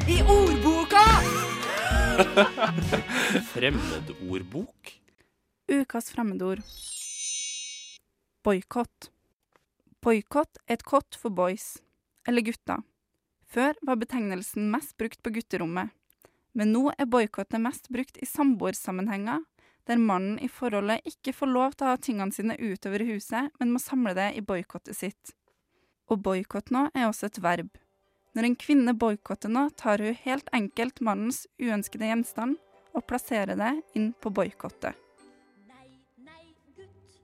I 0.10 0.18
ordboka! 0.36 1.04
Fremmedordbok? 3.54 4.94
Ukas 5.74 6.10
fremmedord. 6.16 6.66
Boikott. 8.44 9.12
Boikott 10.02 10.60
er 10.66 10.80
et 10.82 10.88
kott 10.88 11.16
for 11.16 11.30
boys, 11.30 11.78
eller 12.28 12.44
gutter. 12.50 12.82
Før 13.54 13.78
var 13.86 14.00
betegnelsen 14.02 14.72
mest 14.74 14.96
brukt 14.98 15.20
på 15.22 15.30
gutterommet, 15.36 15.92
men 16.58 16.72
nå 16.74 16.88
er 16.98 17.06
boikottet 17.10 17.62
mest 17.62 17.90
brukt 17.94 18.18
i 18.18 18.26
samboersammenhenger, 18.26 19.44
der 19.86 20.00
mannen 20.02 20.40
i 20.42 20.48
forholdet 20.50 21.06
ikke 21.06 21.36
får 21.38 21.52
lov 21.52 21.76
til 21.76 21.86
å 21.86 21.92
ha 21.92 22.00
tingene 22.02 22.34
sine 22.34 22.56
utover 22.58 23.04
i 23.04 23.10
huset, 23.12 23.52
men 23.60 23.74
må 23.74 23.82
samle 23.84 24.16
det 24.18 24.32
i 24.40 24.42
boikottet 24.46 24.98
sitt. 24.98 25.34
Å 26.10 26.18
boikotte 26.18 26.74
noe 26.74 26.90
er 26.96 27.10
også 27.10 27.30
et 27.30 27.42
verb. 27.44 27.70
Når 28.34 28.48
en 28.48 28.58
kvinne 28.58 28.96
boikotter 28.98 29.52
noe, 29.54 29.70
tar 29.78 30.02
hun 30.02 30.18
helt 30.24 30.50
enkelt 30.56 31.04
mannens 31.06 31.44
uønskede 31.62 32.10
gjenstand 32.10 32.58
og 32.94 33.06
plasserer 33.10 33.60
det 33.60 33.74
inn 33.98 34.14
på 34.18 34.32
boikottet. 34.34 34.98
Nei, 35.70 36.00
nei, 36.26 36.48
gutt, 36.78 37.22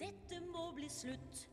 dette 0.00 0.40
må 0.48 0.70
bli 0.78 0.88
slutt. 0.92 1.45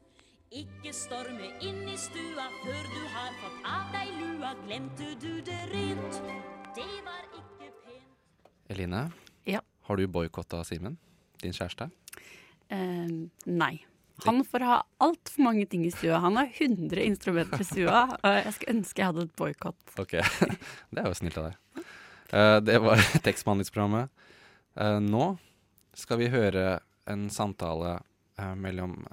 Ikke 0.54 0.92
storme 0.94 1.48
inn 1.66 1.80
i 1.90 1.96
stua 1.98 2.46
før 2.62 2.84
du 2.94 3.00
har 3.14 3.32
fått 3.42 3.64
av 3.66 3.88
deg 3.96 4.12
lua. 4.20 4.52
Glemte 4.68 5.08
du 5.22 5.32
det 5.46 5.62
rent? 5.72 6.20
Det 6.76 6.86
var 7.06 7.24
ikke 7.32 7.70
pent. 7.88 8.12
Eline, 8.70 9.12
Ja. 9.46 9.62
har 9.88 9.96
du 9.98 10.08
boikotta 10.08 10.64
Simen? 10.64 10.98
Din 11.42 11.54
kjæreste? 11.54 11.90
Uh, 12.72 13.30
nei. 13.46 13.84
Han 14.26 14.44
får 14.46 14.60
ha 14.64 14.84
altfor 15.02 15.42
mange 15.44 15.66
ting 15.66 15.86
i 15.86 15.92
stua. 15.92 16.20
Han 16.22 16.38
har 16.38 16.46
100 16.54 17.02
instrumenter 17.02 17.60
i 17.62 17.64
stua. 17.64 18.04
og 18.24 18.44
jeg 18.46 18.54
skulle 18.54 18.76
ønske 18.78 19.02
jeg 19.02 19.06
hadde 19.10 19.24
et 19.24 19.36
boikott. 19.36 20.00
Ok, 20.00 20.12
det 20.94 21.02
er 21.02 21.08
jo 21.10 21.14
snilt 21.18 21.38
av 21.38 21.50
deg. 21.50 21.84
Eh, 22.32 22.60
det 22.62 22.78
var 22.82 22.96
tekstbehandlingsprogrammet. 23.26 24.10
Eh, 24.78 25.00
nå 25.02 25.38
skal 25.98 26.18
vi 26.22 26.30
høre 26.30 26.80
en 27.10 27.30
samtale 27.30 28.04
eh, 28.38 28.54
mellom 28.56 29.04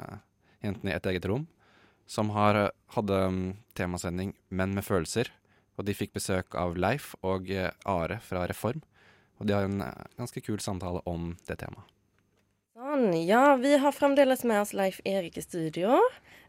jentene 0.65 0.93
i 0.93 0.97
et 0.97 1.11
eget 1.13 1.29
rom, 1.31 1.47
som 2.11 2.33
har, 2.37 2.57
eh, 2.57 2.73
hadde 2.97 3.21
mm, 3.35 3.45
temasending 3.79 4.35
Menn 4.51 4.75
med 4.75 4.87
følelser. 4.87 5.31
Og 5.79 5.87
de 5.89 5.97
fikk 5.97 6.13
besøk 6.13 6.57
av 6.59 6.77
Leif 6.77 7.15
og 7.23 7.51
eh, 7.51 7.71
Are 7.89 8.21
fra 8.25 8.45
Reform. 8.51 8.83
Og 9.41 9.49
de 9.49 9.57
har 9.57 9.65
en 9.69 9.81
eh, 9.81 10.05
ganske 10.21 10.43
kul 10.45 10.61
samtale 10.61 11.01
om 11.09 11.35
det 11.49 11.61
temaet. 11.63 11.89
Sånn, 12.81 13.11
ja, 13.29 13.57
vi 13.61 13.75
har 13.77 13.93
fremdeles 13.93 14.41
med 14.49 14.63
oss 14.63 14.71
Leif 14.73 15.03
Erik 15.05 15.37
i 15.37 15.43
studio. 15.45 15.99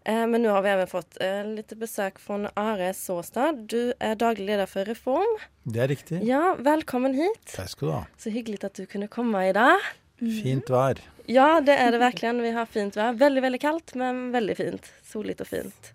Eh, 0.08 0.24
men 0.28 0.42
nå 0.42 0.54
har 0.56 0.64
vi 0.64 0.72
også 0.74 0.92
fått 0.94 1.18
eh, 1.24 1.42
litt 1.46 1.74
besøk 1.80 2.20
fra 2.24 2.50
Are 2.58 2.92
Såstad. 2.98 3.66
Du 3.72 3.92
er 4.00 4.16
daglig 4.20 4.48
leder 4.48 4.70
for 4.70 4.88
Reform. 4.88 5.34
Det 5.64 5.84
er 5.84 5.92
riktig. 5.92 6.22
Ja, 6.28 6.56
velkommen 6.60 7.16
hit. 7.18 7.44
Takk 7.52 7.74
skal 7.74 7.88
du 7.88 7.94
ha. 7.94 8.04
Så 8.18 8.34
hyggelig 8.34 8.64
at 8.66 8.80
du 8.80 8.88
kunne 8.90 9.12
komme 9.12 9.44
i 9.50 9.54
dag. 9.56 9.92
Fint 10.22 10.70
vær. 10.70 11.02
Ja, 11.32 11.62
det 11.66 11.74
er 11.80 11.92
det 11.94 12.02
verkligen. 12.02 12.42
Vi 12.44 12.54
har 12.54 12.70
fint 12.70 12.98
vær. 12.98 13.16
Veldig, 13.18 13.42
veldig 13.46 13.62
kaldt, 13.62 13.96
men 14.00 14.30
veldig 14.36 14.58
fint. 14.60 14.92
Soligt 15.08 15.42
og 15.42 15.50
fint. 15.50 15.92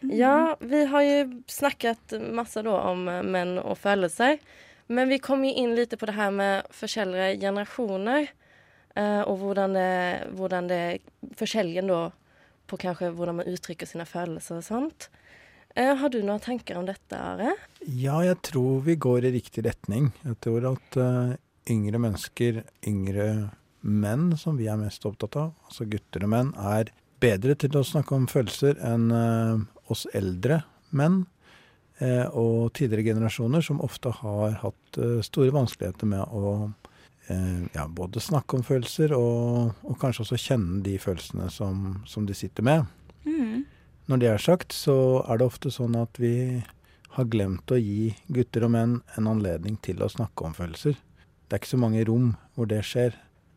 Ja, 0.00 0.56
vi 0.60 0.84
har 0.86 1.02
jo 1.02 1.42
snakket 1.50 2.14
masse 2.34 2.62
da 2.62 2.76
om 2.90 3.08
eh, 3.10 3.24
menn 3.26 3.56
og 3.58 3.78
følelser. 3.80 4.38
Men 4.88 5.10
vi 5.10 5.18
kom 5.20 5.42
jo 5.44 5.52
inn 5.52 5.74
litt 5.76 5.92
på 5.98 6.08
det 6.08 6.16
her 6.16 6.30
med 6.32 6.68
forskjellige 6.72 7.40
generasjoner. 7.42 8.30
eh, 8.94 9.20
og 9.20 9.42
hvordan 9.42 9.74
det, 9.74 9.90
hvordan 10.38 10.68
det 10.68 10.82
Forskjellen 11.36 11.90
da 11.90 12.08
på 12.68 12.76
kanskje 12.76 13.12
hvordan 13.16 13.40
man 13.40 13.48
uttrykker 13.48 13.88
sine 13.88 14.06
følelser 14.08 14.60
og 14.60 14.64
sånt. 14.64 15.08
Eh, 15.76 15.94
har 15.96 16.08
du 16.12 16.20
noen 16.22 16.40
tanker 16.40 16.78
om 16.78 16.86
dette, 16.88 17.16
Are? 17.16 17.54
Ja, 17.86 18.20
jeg 18.24 18.40
tror 18.42 18.82
vi 18.86 18.96
går 18.96 19.28
i 19.28 19.34
riktig 19.38 19.64
retning. 19.64 20.10
Jeg 20.24 20.38
tror 20.44 20.72
at 20.72 20.98
uh, 21.00 21.36
yngre 21.70 22.00
mennesker, 22.02 22.62
yngre 22.88 23.28
menn 23.80 24.32
som 24.38 24.58
vi 24.58 24.68
er 24.70 24.78
mest 24.80 25.04
opptatt 25.06 25.36
av, 25.38 25.52
altså 25.68 25.86
gutter 25.90 26.24
og 26.26 26.32
menn, 26.34 26.52
er 26.58 26.92
bedre 27.22 27.56
til 27.58 27.74
å 27.78 27.86
snakke 27.86 28.14
om 28.14 28.28
følelser 28.30 28.78
enn 28.84 29.10
eh, 29.14 29.66
oss 29.90 30.06
eldre 30.14 30.62
menn. 30.90 31.26
eh, 31.98 32.26
og 32.30 32.72
tidligere 32.78 33.14
generasjoner 33.14 33.64
som 33.64 33.80
ofte 33.82 34.12
har 34.20 34.60
hatt 34.62 34.98
eh, 34.98 35.18
store 35.26 35.54
vanskeligheter 35.54 36.06
med 36.06 36.22
å 36.30 36.70
eh, 37.28 37.66
ja, 37.74 37.88
både 37.88 38.22
snakke 38.22 38.58
om 38.58 38.62
følelser 38.62 39.14
og, 39.16 39.74
og 39.82 39.98
kanskje 39.98 40.22
også 40.26 40.38
kjenne 40.38 40.82
de 40.86 40.94
følelsene 41.02 41.50
som, 41.50 42.02
som 42.06 42.26
de 42.26 42.36
sitter 42.38 42.66
med. 42.66 42.86
Mm. 43.26 43.66
Når 44.08 44.22
det 44.22 44.30
er 44.30 44.40
sagt, 44.40 44.72
så 44.72 45.24
er 45.28 45.40
det 45.40 45.48
ofte 45.50 45.72
sånn 45.74 45.98
at 45.98 46.16
vi 46.22 46.62
har 47.16 47.26
glemt 47.28 47.70
å 47.74 47.76
gi 47.80 48.14
gutter 48.30 48.68
og 48.68 48.72
menn 48.76 48.98
en 49.18 49.28
anledning 49.28 49.76
til 49.82 50.00
å 50.04 50.10
snakke 50.12 50.46
om 50.46 50.54
følelser. 50.56 50.94
Det 51.48 51.56
er 51.56 51.62
ikke 51.62 51.74
så 51.74 51.80
mange 51.80 52.04
rom 52.06 52.30
hvor 52.54 52.68
det 52.70 52.82
skjer. 52.86 53.16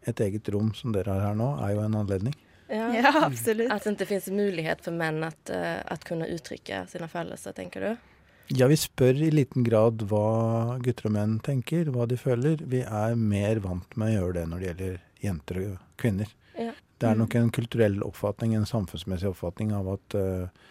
Et 0.09 0.23
eget 0.25 0.49
rom 0.53 0.71
som 0.77 0.93
dere 0.95 1.13
har 1.13 1.29
her 1.29 1.37
nå, 1.37 1.51
er 1.61 1.75
jo 1.75 1.83
en 1.85 1.99
anledning. 1.99 2.37
Ja, 2.71 3.11
absolutt. 3.25 3.71
At 3.73 3.83
det 3.83 3.97
ikke 3.97 4.13
finnes 4.13 4.29
mulighet 4.31 4.85
for 4.85 4.95
menn 4.95 5.19
at, 5.27 5.51
eh, 5.51 5.81
at 5.83 6.05
kunne 6.07 6.29
uttrykke 6.31 6.85
sine 6.87 7.09
følelser, 7.11 7.55
tenker 7.57 7.83
du? 7.83 8.07
Ja, 8.51 8.67
vi 8.67 8.77
spør 8.79 9.19
i 9.27 9.29
liten 9.31 9.63
grad 9.67 10.03
hva 10.07 10.77
gutter 10.83 11.07
og 11.07 11.15
menn 11.15 11.37
tenker, 11.43 11.91
hva 11.91 12.07
de 12.07 12.17
føler. 12.19 12.63
Vi 12.67 12.81
er 12.83 13.15
mer 13.19 13.61
vant 13.63 13.95
med 13.99 14.11
å 14.11 14.15
gjøre 14.15 14.37
det 14.39 14.45
når 14.51 14.59
det 14.59 14.69
gjelder 14.69 14.97
jenter 15.23 15.61
og 15.61 15.77
kvinner. 16.01 16.33
Ja. 16.57 16.73
Det 17.01 17.09
er 17.09 17.19
nok 17.19 17.35
en 17.35 17.51
kulturell 17.53 18.01
oppfatning, 18.05 18.55
en 18.55 18.67
samfunnsmessig 18.67 19.29
oppfatning 19.31 19.71
av 19.73 19.87
at 19.95 20.17
uh, 20.19 20.67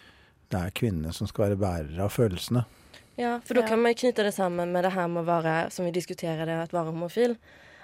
det 0.52 0.60
er 0.60 0.76
kvinnene 0.76 1.14
som 1.16 1.26
skal 1.30 1.48
være 1.48 1.60
bærere 1.62 2.04
av 2.04 2.12
følelsene. 2.14 2.66
Ja, 3.18 3.38
for 3.44 3.58
da 3.58 3.64
kan 3.66 3.80
man 3.82 3.96
knytte 3.96 4.22
knyta 4.22 4.28
det 4.28 4.36
sammen 4.36 4.70
med 4.72 4.84
det 4.86 4.92
her 4.94 5.08
med 5.10 5.24
å 5.24 5.28
være, 5.28 5.56
som 5.74 5.88
vi 5.88 5.94
diskuterer 5.96 6.46
det, 6.48 6.60
at 6.60 6.76
være 6.76 6.92
homofil. 6.92 7.34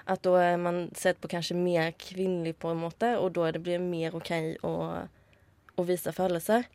Att 0.07 0.23
då 0.23 0.35
är 0.35 0.57
man 0.57 0.89
sett 0.95 1.21
på 1.21 1.27
kanskje 1.27 1.55
mer 1.55 1.91
kvinnelig 1.91 2.59
på 2.59 2.71
en 2.71 2.79
måte, 2.79 3.17
og 3.19 3.33
da 3.35 3.41
blir 3.41 3.53
det 3.57 3.63
blir 3.65 3.79
mer 3.83 4.15
OK 4.15 4.31
å, 4.63 4.73
å 5.75 5.83
vise 5.83 6.13
følelser. 6.15 6.69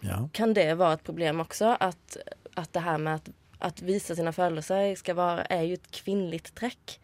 Ja. 0.00 0.22
Kan 0.32 0.54
det 0.56 0.70
være 0.78 0.96
et 0.96 1.04
problem 1.04 1.42
også? 1.44 1.74
At, 1.80 2.16
at 2.56 2.72
det 2.72 2.84
her 2.86 2.98
med 3.02 3.28
å 3.60 3.70
vise 3.84 4.16
sine 4.16 4.32
følelser 4.32 4.94
skal 4.96 5.18
være, 5.18 5.46
er 5.52 5.66
jo 5.68 5.76
et 5.76 5.90
kvinnelig 6.00 6.46
trekk. 6.54 6.98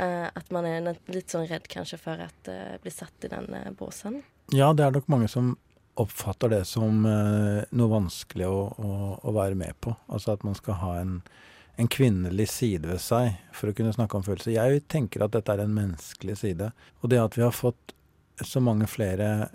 Uh, 0.00 0.30
at 0.32 0.48
man 0.54 0.64
er 0.64 0.94
litt 1.12 1.28
sånn 1.28 1.44
redd 1.50 1.66
kanskje 1.68 1.98
for 2.00 2.22
å 2.24 2.28
uh, 2.30 2.76
bli 2.80 2.92
satt 2.94 3.26
i 3.26 3.28
den 3.28 3.50
uh, 3.52 3.66
båsen. 3.76 4.22
Ja, 4.54 4.70
det 4.72 4.86
er 4.86 4.94
nok 4.94 5.10
mange 5.12 5.28
som 5.28 5.58
oppfatter 6.00 6.48
det 6.48 6.64
som 6.64 7.04
eh, 7.06 7.62
noe 7.76 7.90
vanskelig 7.90 8.48
å, 8.48 8.60
å, 8.72 8.90
å 9.20 9.32
være 9.36 9.58
med 9.58 9.76
på. 9.84 9.94
Altså 10.08 10.34
at 10.34 10.44
man 10.46 10.56
skal 10.56 10.78
ha 10.80 10.92
en, 11.00 11.18
en 11.80 11.88
kvinnelig 11.88 12.48
side 12.52 12.88
ved 12.88 13.00
seg 13.00 13.38
for 13.56 13.70
å 13.70 13.76
kunne 13.76 13.94
snakke 13.94 14.18
om 14.18 14.24
følelser. 14.26 14.52
Jeg 14.52 14.82
tenker 14.92 15.24
at 15.24 15.32
dette 15.32 15.54
er 15.54 15.62
en 15.64 15.72
menneskelig 15.72 16.36
side. 16.42 16.70
Og 17.00 17.12
det 17.12 17.20
at 17.22 17.38
vi 17.38 17.44
har 17.46 17.56
fått 17.56 17.94
så 18.44 18.60
mange 18.60 18.88
flere 18.88 19.48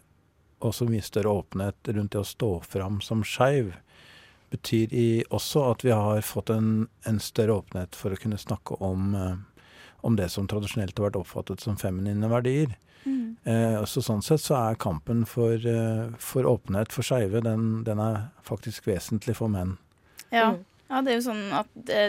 og 0.65 0.73
så 0.73 0.87
mye 0.89 1.05
større 1.05 1.35
åpenhet 1.43 1.91
rundt 1.93 2.15
det 2.15 2.23
å 2.23 2.25
stå 2.25 2.49
fram 2.65 2.97
som 3.05 3.21
skeiv, 3.27 3.75
betyr 4.49 4.93
i, 4.93 5.09
også 5.29 5.67
at 5.69 5.85
vi 5.85 5.93
har 5.93 6.25
fått 6.25 6.49
en, 6.53 6.87
en 7.05 7.21
større 7.21 7.59
åpenhet 7.59 7.97
for 7.97 8.13
å 8.13 8.19
kunne 8.19 8.41
snakke 8.41 8.77
om, 8.81 9.13
eh, 9.19 9.71
om 10.05 10.17
det 10.17 10.31
som 10.33 10.49
tradisjonelt 10.49 10.97
har 10.97 11.09
vært 11.09 11.21
oppfattet 11.21 11.61
som 11.61 11.77
feminine 11.77 12.29
verdier. 12.31 12.73
Mm. 13.05 13.35
Eh, 13.45 13.81
så 13.85 14.01
sånn 14.01 14.25
sett 14.25 14.41
så 14.41 14.57
er 14.63 14.81
kampen 14.81 15.25
for, 15.29 15.53
eh, 15.53 16.07
for 16.17 16.49
åpenhet 16.49 16.93
for 16.93 17.05
skeive, 17.05 17.43
den, 17.45 17.83
den 17.85 18.01
er 18.01 18.29
faktisk 18.45 18.89
vesentlig 18.89 19.37
for 19.37 19.51
menn. 19.51 19.77
Ja. 20.31 20.55
Mm. 20.55 20.63
Ja, 20.89 21.01
det 21.01 21.11
er 21.11 21.17
jo 21.17 21.25
sånn 21.25 21.43
at 21.57 21.69
det, 21.87 22.01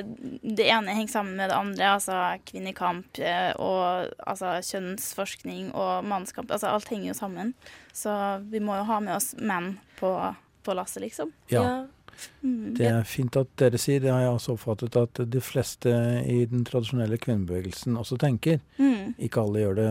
det 0.43 0.67
ene 0.69 0.95
henger 0.97 1.13
sammen 1.15 1.37
med 1.39 1.49
det 1.51 1.57
andre. 1.57 1.91
Altså 1.97 2.19
kvinnekamp 2.49 3.19
eh, 3.25 3.53
og 3.57 4.13
altså, 4.27 4.57
kjønnsforskning 4.69 5.71
og 5.75 6.05
mannskamp. 6.09 6.51
Altså 6.53 6.71
alt 6.75 6.89
henger 6.93 7.13
jo 7.13 7.19
sammen. 7.19 7.55
Så 7.97 8.13
vi 8.53 8.61
må 8.61 8.77
jo 8.77 8.89
ha 8.91 9.01
med 9.01 9.17
oss 9.17 9.33
menn 9.41 9.79
på, 10.01 10.13
på 10.63 10.77
lasset, 10.77 11.03
liksom. 11.07 11.33
Ja, 11.53 11.85
Mm. 12.41 12.75
det 12.79 12.87
er 12.89 13.03
fint 13.05 13.37
at 13.37 13.51
dere 13.61 13.77
sier. 13.77 14.01
Det 14.01 14.09
har 14.09 14.23
jeg 14.23 14.31
også 14.33 14.55
oppfattet 14.55 14.97
at 14.97 15.19
de 15.29 15.41
fleste 15.45 15.91
i 16.25 16.39
den 16.49 16.63
tradisjonelle 16.65 17.19
kvinnebevegelsen 17.21 17.99
også 18.01 18.17
tenker. 18.23 18.63
Mm. 18.81 19.11
Ikke 19.21 19.43
alle 19.45 19.61
gjør 19.67 19.77
det, 19.77 19.89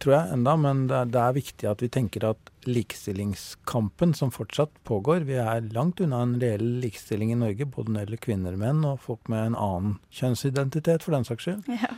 tror 0.00 0.14
jeg, 0.14 0.32
enda, 0.34 0.54
men 0.56 0.86
det 0.88 0.96
er, 0.96 1.08
det 1.12 1.20
er 1.22 1.36
viktig 1.36 1.68
at 1.68 1.82
vi 1.84 1.90
tenker 1.92 2.24
at 2.30 2.50
likestillingskampen 2.68 4.14
som 4.16 4.32
fortsatt 4.32 4.72
pågår 4.88 5.26
Vi 5.28 5.36
er 5.40 5.68
langt 5.74 6.00
unna 6.00 6.22
en 6.24 6.36
reell 6.40 6.64
likestilling 6.82 7.32
i 7.34 7.38
Norge, 7.40 7.68
både 7.68 7.92
når 7.92 7.98
det 7.98 8.06
gjelder 8.06 8.22
kvinner 8.26 8.56
og 8.56 8.62
menn, 8.62 8.80
og 8.88 9.02
folk 9.04 9.28
med 9.32 9.50
en 9.50 9.58
annen 9.60 9.98
kjønnsidentitet, 10.16 11.04
for 11.04 11.16
den 11.16 11.28
saks 11.28 11.46
skyld. 11.46 11.68
Ja. 11.80 11.92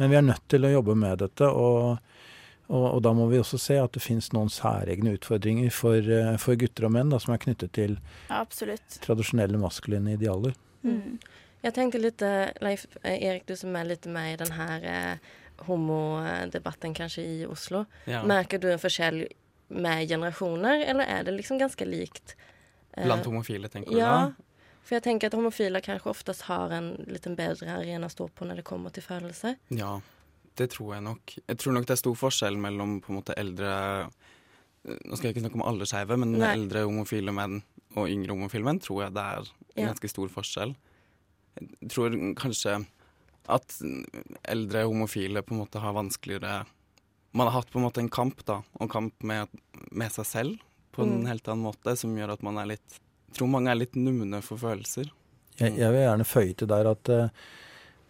Men 0.00 0.12
vi 0.12 0.18
er 0.18 0.26
nødt 0.26 0.46
til 0.48 0.64
å 0.64 0.72
jobbe 0.72 0.96
med 0.98 1.20
dette, 1.24 1.50
og, 1.50 1.98
og, 2.70 2.86
og 2.88 3.02
da 3.04 3.12
må 3.16 3.28
vi 3.30 3.42
også 3.42 3.60
se 3.60 3.76
at 3.82 3.94
det 3.94 4.04
finnes 4.04 4.30
noen 4.32 4.50
særegne 4.52 5.18
utfordringer 5.18 5.74
for, 5.74 5.98
eh, 5.98 6.34
for 6.40 6.58
gutter 6.58 6.88
og 6.88 6.94
menn 6.96 7.12
da, 7.12 7.20
som 7.22 7.34
er 7.34 7.42
knyttet 7.42 7.74
til 7.76 7.98
absolutt. 8.32 9.02
tradisjonelle 9.04 9.60
maskuline 9.60 10.14
idealer. 10.16 10.56
Mm. 10.86 11.18
Jeg 11.62 11.74
tenkte 11.76 12.00
litt, 12.00 12.22
Leif 12.64 12.88
eh, 13.02 13.18
Erik, 13.18 13.46
du 13.46 13.54
som 13.58 13.74
er 13.78 13.92
litt 13.92 14.08
med 14.10 14.32
i 14.32 14.40
den 14.40 14.54
her 14.56 14.88
eh, 14.88 15.32
homodebatten 15.66 16.94
kanske 16.94 17.22
i 17.22 17.46
Oslo. 17.46 17.84
Ja. 18.06 18.22
Märker 18.26 18.58
du 18.62 18.70
en 18.72 18.78
forskjell 18.82 19.26
med 19.72 20.08
generasjoner, 20.08 20.84
eller 20.90 21.04
er 21.08 21.24
det 21.24 21.32
liksom 21.38 21.58
ganske 21.58 21.84
likt? 21.88 22.34
eh, 22.96 23.04
Blant 23.06 23.24
homofile, 23.26 23.68
tenker 23.72 23.90
du 23.90 23.98
Ja, 23.98 24.08
da? 24.28 24.48
For 24.82 24.96
jeg 24.96 25.04
tenker 25.04 25.26
at 25.30 25.34
homofile 25.38 25.80
kanskje 25.80 26.10
oftest 26.10 26.42
har 26.48 26.72
en 26.74 26.90
litt 27.06 27.24
bedre 27.38 27.70
arena 27.78 28.06
å 28.08 28.10
stå 28.12 28.26
på 28.34 28.44
når 28.44 28.56
det 28.60 28.64
kommer 28.66 28.90
til 28.92 29.02
følelser. 29.06 29.54
Ja, 29.70 30.00
det 30.58 30.70
tror 30.74 30.94
jeg 30.96 31.02
nok. 31.06 31.36
Jeg 31.48 31.56
tror 31.62 31.72
nok 31.72 31.86
det 31.86 31.94
er 31.94 32.00
stor 32.02 32.14
forskjell 32.18 32.58
mellom 32.58 33.00
på 33.00 33.12
en 33.12 33.20
måte 33.22 33.34
eldre 33.38 34.08
Nå 34.84 35.14
skal 35.14 35.28
jeg 35.28 35.36
ikke 35.36 35.44
snakke 35.44 35.54
om 35.60 35.62
alle 35.62 35.86
skeive, 35.86 36.16
men 36.18 36.32
Nei. 36.34 36.48
eldre 36.56 36.80
homofile 36.88 37.30
menn 37.30 37.60
og 37.94 38.08
yngre 38.10 38.34
homofile 38.34 38.64
menn 38.66 38.80
tror 38.82 39.04
jeg 39.04 39.12
det 39.14 39.22
er 39.22 39.38
en 39.38 39.84
Ja. 39.84 39.92
ganske 39.92 40.08
stor 40.10 40.26
forskjell. 40.28 40.74
Jeg 41.54 41.88
tror 41.88 42.10
kanskje 42.34 42.84
at 43.54 43.76
eldre 44.48 44.84
homofile 44.88 45.42
på 45.44 45.54
en 45.54 45.62
måte 45.64 45.80
har 45.82 45.94
vanskeligere 45.96 46.62
Man 47.34 47.46
har 47.48 47.54
hatt 47.62 47.70
på 47.72 47.78
en 47.80 47.86
måte 47.86 48.00
en 48.02 48.10
kamp, 48.12 48.42
da, 48.44 48.58
og 48.76 48.90
kamp 48.92 49.22
med, 49.24 49.48
med 49.90 50.12
seg 50.12 50.26
selv 50.28 50.58
på 50.92 51.02
en 51.06 51.22
Mm. 51.22 51.26
helt 51.30 51.46
annen 51.48 51.64
måte, 51.64 51.94
som 51.96 52.12
gjør 52.16 52.34
at 52.34 52.42
man 52.44 52.58
er 52.60 52.66
litt 52.74 52.98
tror 53.32 53.48
mange 53.48 53.70
er 53.72 53.78
litt 53.80 53.94
numne 53.96 54.42
for 54.44 54.60
følelser. 54.60 55.08
Jeg, 55.56 55.78
jeg 55.80 55.92
vil 55.94 56.02
gjerne 56.04 56.26
føye 56.28 56.52
til 56.60 56.68
der 56.68 56.90
at 56.90 57.08
eh, 57.08 57.30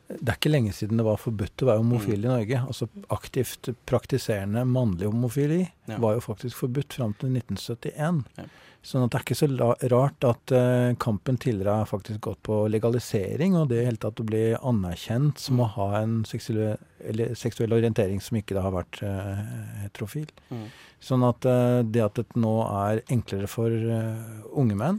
det 0.09 0.29
er 0.29 0.37
ikke 0.37 0.53
lenge 0.53 0.73
siden 0.77 1.01
det 1.01 1.07
var 1.07 1.21
forbudt 1.21 1.63
å 1.65 1.69
være 1.71 1.81
homofil 1.81 2.27
i 2.27 2.29
Norge. 2.31 2.59
Altså 2.67 2.89
aktivt 3.15 3.71
praktiserende 3.89 4.65
mannlig 4.69 5.09
homofili 5.09 5.63
Ja. 5.89 5.99
var 5.99 6.15
jo 6.15 6.21
faktisk 6.21 6.57
forbudt 6.65 6.93
fram 6.99 7.15
til 7.19 7.33
1971. 7.33 8.25
Ja. 8.37 8.45
Sånn 8.83 9.05
at 9.05 9.13
det 9.13 9.19
er 9.21 9.25
ikke 9.25 9.39
så 9.39 9.49
rart 9.93 10.25
at 10.27 10.53
uh, 10.53 10.95
kampen 10.99 11.37
tidligere 11.39 11.85
har 11.85 11.87
faktisk 11.87 12.21
gått 12.27 12.41
på 12.43 12.65
legalisering, 12.67 13.55
og 13.55 13.69
det 13.71 13.79
i 13.79 13.85
hele 13.87 14.01
tatt 14.03 14.19
å 14.19 14.27
bli 14.27 14.57
anerkjent 14.59 15.39
som 15.39 15.61
å 15.63 15.69
ha 15.77 16.01
en 16.01 16.25
seksuell, 16.27 16.81
eller 16.99 17.37
seksuell 17.39 17.77
orientering 17.79 18.19
som 18.21 18.41
ikke 18.41 18.57
da 18.59 18.65
har 18.67 18.75
vært 18.75 18.99
uh, 19.07 19.39
heterofil. 19.85 20.27
Mm. 20.51 20.67
Sånn 20.99 21.23
at 21.29 21.47
uh, 21.47 21.87
det 21.87 22.03
at 22.03 22.19
det 22.19 22.43
nå 22.43 22.57
er 22.67 23.05
enklere 23.07 23.47
for 23.51 23.71
unge 23.71 24.75
menn, 24.79 24.99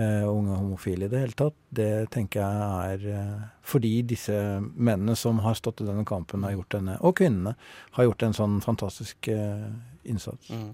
unge 0.00 0.56
homofile 0.56 1.04
i 1.04 1.08
det 1.12 1.18
hele 1.20 1.36
tatt, 1.36 1.56
det 1.68 1.88
tenker 2.14 2.40
jeg 2.40 2.92
er 2.94 3.02
eh, 3.12 3.42
fordi 3.66 3.90
disse 4.08 4.34
mennene 4.72 5.16
som 5.18 5.38
har 5.44 5.54
stått 5.58 5.82
i 5.84 5.88
denne 5.88 6.04
kampen, 6.08 6.44
har 6.46 6.54
gjort 6.56 6.70
denne, 6.78 6.94
og 7.04 7.16
kvinnene, 7.20 7.52
har 7.98 8.08
gjort 8.08 8.22
en 8.24 8.36
sånn 8.38 8.56
fantastisk 8.64 9.28
eh, 9.28 9.66
innsats. 10.08 10.48
Mm. 10.50 10.70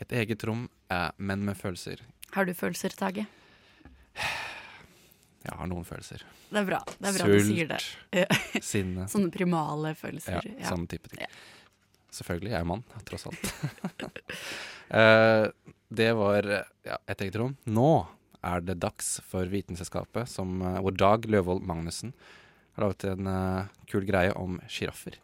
Et 0.00 0.12
eget 0.22 0.44
rom 0.48 0.64
er 0.88 1.12
menn 1.18 1.44
med 1.44 1.58
følelser. 1.60 2.00
Har 2.32 2.48
du 2.48 2.54
følelser, 2.56 2.94
Tage? 2.96 3.26
Jeg 5.40 5.56
har 5.56 5.68
noen 5.70 5.84
følelser. 5.88 6.24
Det 6.50 6.58
er 6.60 6.66
bra. 6.68 6.80
Det 6.98 7.08
er 7.08 7.14
bra 7.16 7.26
du 7.30 7.38
sier 7.46 7.68
det. 7.70 7.78
Sult, 7.80 8.64
sinne. 8.72 9.06
Sånne 9.08 9.30
primale 9.32 9.94
følelser. 9.96 10.40
Ja, 10.44 10.56
Ja. 10.60 10.68
sånn 10.72 10.84
type 10.90 11.08
ting. 11.12 11.22
Selvfølgelig, 12.12 12.50
jeg 12.52 12.60
er 12.60 12.66
mann, 12.68 12.82
tross 13.08 13.24
alt. 13.30 13.52
Eh, 14.90 15.46
det 15.90 16.10
var 16.18 16.46
ja, 16.86 16.98
et 17.06 17.22
eget 17.22 17.38
rom. 17.38 17.56
Nå 17.66 17.92
er 18.46 18.62
det 18.64 18.80
dags 18.82 19.18
for 19.28 19.46
Vitenselskapet, 19.50 20.28
som, 20.28 20.60
eh, 20.62 20.80
hvor 20.82 20.96
Dag 20.96 21.26
Løvold 21.30 21.62
Magnussen 21.66 22.14
har 22.76 22.86
laget 22.86 23.04
en 23.10 23.26
uh, 23.26 23.66
kul 23.90 24.06
greie 24.06 24.32
om 24.38 24.60
sjiraffer. 24.70 25.18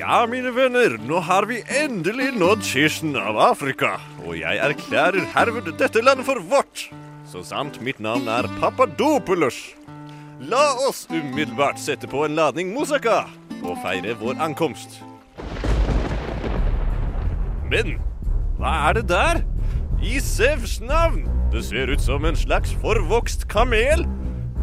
Ja, 0.00 0.24
mine 0.26 0.50
venner, 0.56 0.96
nå 1.04 1.20
har 1.22 1.46
vi 1.46 1.60
endelig 1.76 2.32
nådd 2.34 2.64
kysten 2.64 3.12
av 3.20 3.36
Afrika. 3.50 3.98
Og 4.24 4.40
jeg 4.40 4.58
erklærer 4.64 5.28
herved 5.36 5.68
dette 5.78 6.02
landet 6.02 6.26
for 6.26 6.40
vårt. 6.40 6.88
Så 7.30 7.44
sant 7.46 7.76
mitt 7.84 8.00
navn 8.02 8.26
er 8.32 8.48
Papadopoulos. 8.58 9.60
La 10.40 10.72
oss 10.88 11.06
umiddelbart 11.10 11.76
sette 11.76 12.08
på 12.08 12.22
en 12.24 12.32
ladning 12.32 12.70
moussaka 12.72 13.26
og 13.60 13.74
feire 13.82 14.14
vår 14.16 14.38
ankomst. 14.40 15.02
Men 17.68 17.98
hva 18.56 18.72
er 18.88 18.96
det 18.96 19.04
der? 19.10 19.42
I 20.00 20.16
Sevs 20.24 20.78
navn! 20.80 21.26
Det 21.52 21.60
ser 21.66 21.92
ut 21.92 22.00
som 22.00 22.24
en 22.24 22.40
slags 22.40 22.72
forvokst 22.80 23.44
kamel 23.52 24.06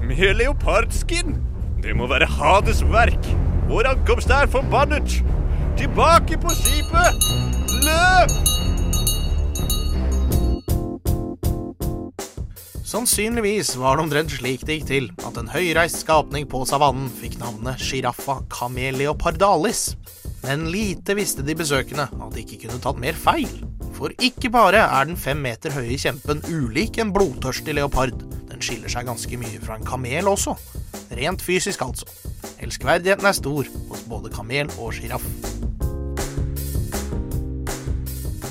med 0.01 0.33
leopardskinn. 0.41 1.37
Det 1.85 1.93
må 1.93 2.09
være 2.09 2.25
Hades 2.25 2.81
verk. 2.89 3.31
Vår 3.69 3.93
ankomst 3.93 4.33
er 4.33 4.49
forbannet. 4.49 5.19
Tilbake 5.77 6.41
på 6.41 6.57
skipet! 6.57 7.27
Løp! 7.85 8.56
Sannsynligvis 12.87 13.73
var 13.75 13.97
det 13.97 14.05
omtrent 14.05 14.31
slik 14.31 14.61
det 14.63 14.77
gikk 14.77 14.85
til 14.87 15.07
at 15.27 15.35
en 15.35 15.49
høyreist 15.51 16.05
skapning 16.05 16.45
på 16.47 16.61
savannen 16.69 17.09
fikk 17.11 17.35
navnet 17.41 17.81
sjiraffa 17.83 18.37
cameleopardalis. 18.53 19.89
Men 20.45 20.69
lite 20.71 21.17
visste 21.17 21.43
de 21.43 21.57
besøkende 21.59 22.05
at 22.07 22.31
de 22.31 22.45
ikke 22.45 22.61
kunne 22.61 22.79
tatt 22.85 23.01
mer 23.03 23.19
feil. 23.19 23.51
For 23.97 24.15
ikke 24.23 24.53
bare 24.55 24.85
er 24.85 25.09
den 25.09 25.19
fem 25.19 25.43
meter 25.43 25.75
høye 25.75 25.99
kjempen 25.99 26.39
ulik 26.47 27.01
en 27.03 27.11
blodtørstig 27.11 27.75
leopard, 27.75 28.15
den 28.47 28.63
skiller 28.63 28.93
seg 28.93 29.11
ganske 29.11 29.41
mye 29.43 29.59
fra 29.67 29.75
en 29.75 29.87
kamel 29.87 30.31
også. 30.31 30.55
Rent 31.19 31.43
fysisk, 31.43 31.83
altså. 31.83 32.07
Elskverdigheten 32.63 33.27
er 33.27 33.35
stor 33.35 33.67
hos 33.91 34.07
både 34.07 34.31
kamel 34.31 34.71
og 34.79 34.95
sjiraff. 34.95 35.56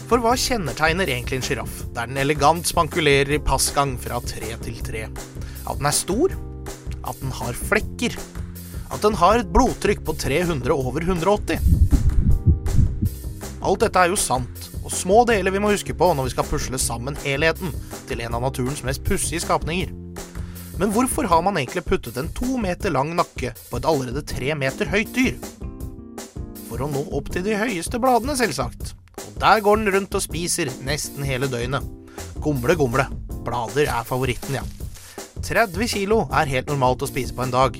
For 0.07 0.23
hva 0.23 0.37
kjennetegner 0.39 1.11
egentlig 1.11 1.41
en 1.41 1.43
sjiraff, 1.43 1.81
der 1.95 2.07
den 2.07 2.21
elegant 2.23 2.69
spankulerer 2.69 3.33
i 3.35 3.43
passgang 3.43 3.97
fra 3.99 4.21
tre 4.23 4.53
til 4.63 4.77
tre? 4.87 5.09
At 5.67 5.81
den 5.81 5.89
er 5.91 5.97
stor? 5.97 6.35
At 7.03 7.19
den 7.19 7.33
har 7.35 7.57
flekker? 7.59 8.15
At 8.95 9.03
den 9.03 9.17
har 9.19 9.41
et 9.41 9.51
blodtrykk 9.51 10.05
på 10.07 10.15
300 10.15 10.71
over 10.71 11.03
180? 11.03 11.59
Alt 13.67 13.83
dette 13.83 13.99
er 13.99 14.13
jo 14.13 14.19
sant, 14.21 14.69
og 14.85 14.95
små 14.95 15.25
deler 15.27 15.51
vi 15.51 15.63
må 15.65 15.73
huske 15.73 15.97
på 15.99 16.13
når 16.15 16.29
vi 16.29 16.35
skal 16.37 16.47
pusle 16.53 16.79
sammen 16.79 17.19
helheten 17.25 17.75
til 18.07 18.23
en 18.23 18.37
av 18.39 18.45
naturens 18.47 18.85
mest 18.87 19.03
pussige 19.07 19.43
skapninger. 19.43 19.91
Men 20.79 20.93
hvorfor 20.95 21.27
har 21.27 21.43
man 21.43 21.59
egentlig 21.59 21.83
puttet 21.89 22.21
en 22.21 22.31
to 22.37 22.61
meter 22.63 22.95
lang 22.95 23.11
nakke 23.19 23.51
på 23.59 23.81
et 23.81 23.91
allerede 23.91 24.23
tre 24.23 24.55
meter 24.55 24.87
høyt 24.93 25.11
dyr? 25.19 25.35
For 26.69 26.85
å 26.85 26.91
nå 26.95 27.09
opp 27.17 27.33
til 27.35 27.43
de 27.47 27.59
høyeste 27.59 27.99
bladene, 27.99 28.39
selvsagt. 28.39 28.96
Der 29.37 29.61
går 29.61 29.83
den 29.83 29.93
rundt 29.93 30.15
og 30.17 30.23
spiser 30.25 30.71
nesten 30.87 31.25
hele 31.29 31.49
døgnet. 31.53 31.85
Gomle, 32.41 32.77
gomle. 32.79 33.05
Blader 33.45 33.91
er 33.93 34.07
favoritten, 34.09 34.57
ja. 34.57 34.63
30 35.45 35.91
kilo 35.93 36.23
er 36.33 36.49
helt 36.49 36.71
normalt 36.73 37.05
å 37.05 37.09
spise 37.11 37.37
på 37.37 37.45
en 37.45 37.53
dag. 37.53 37.77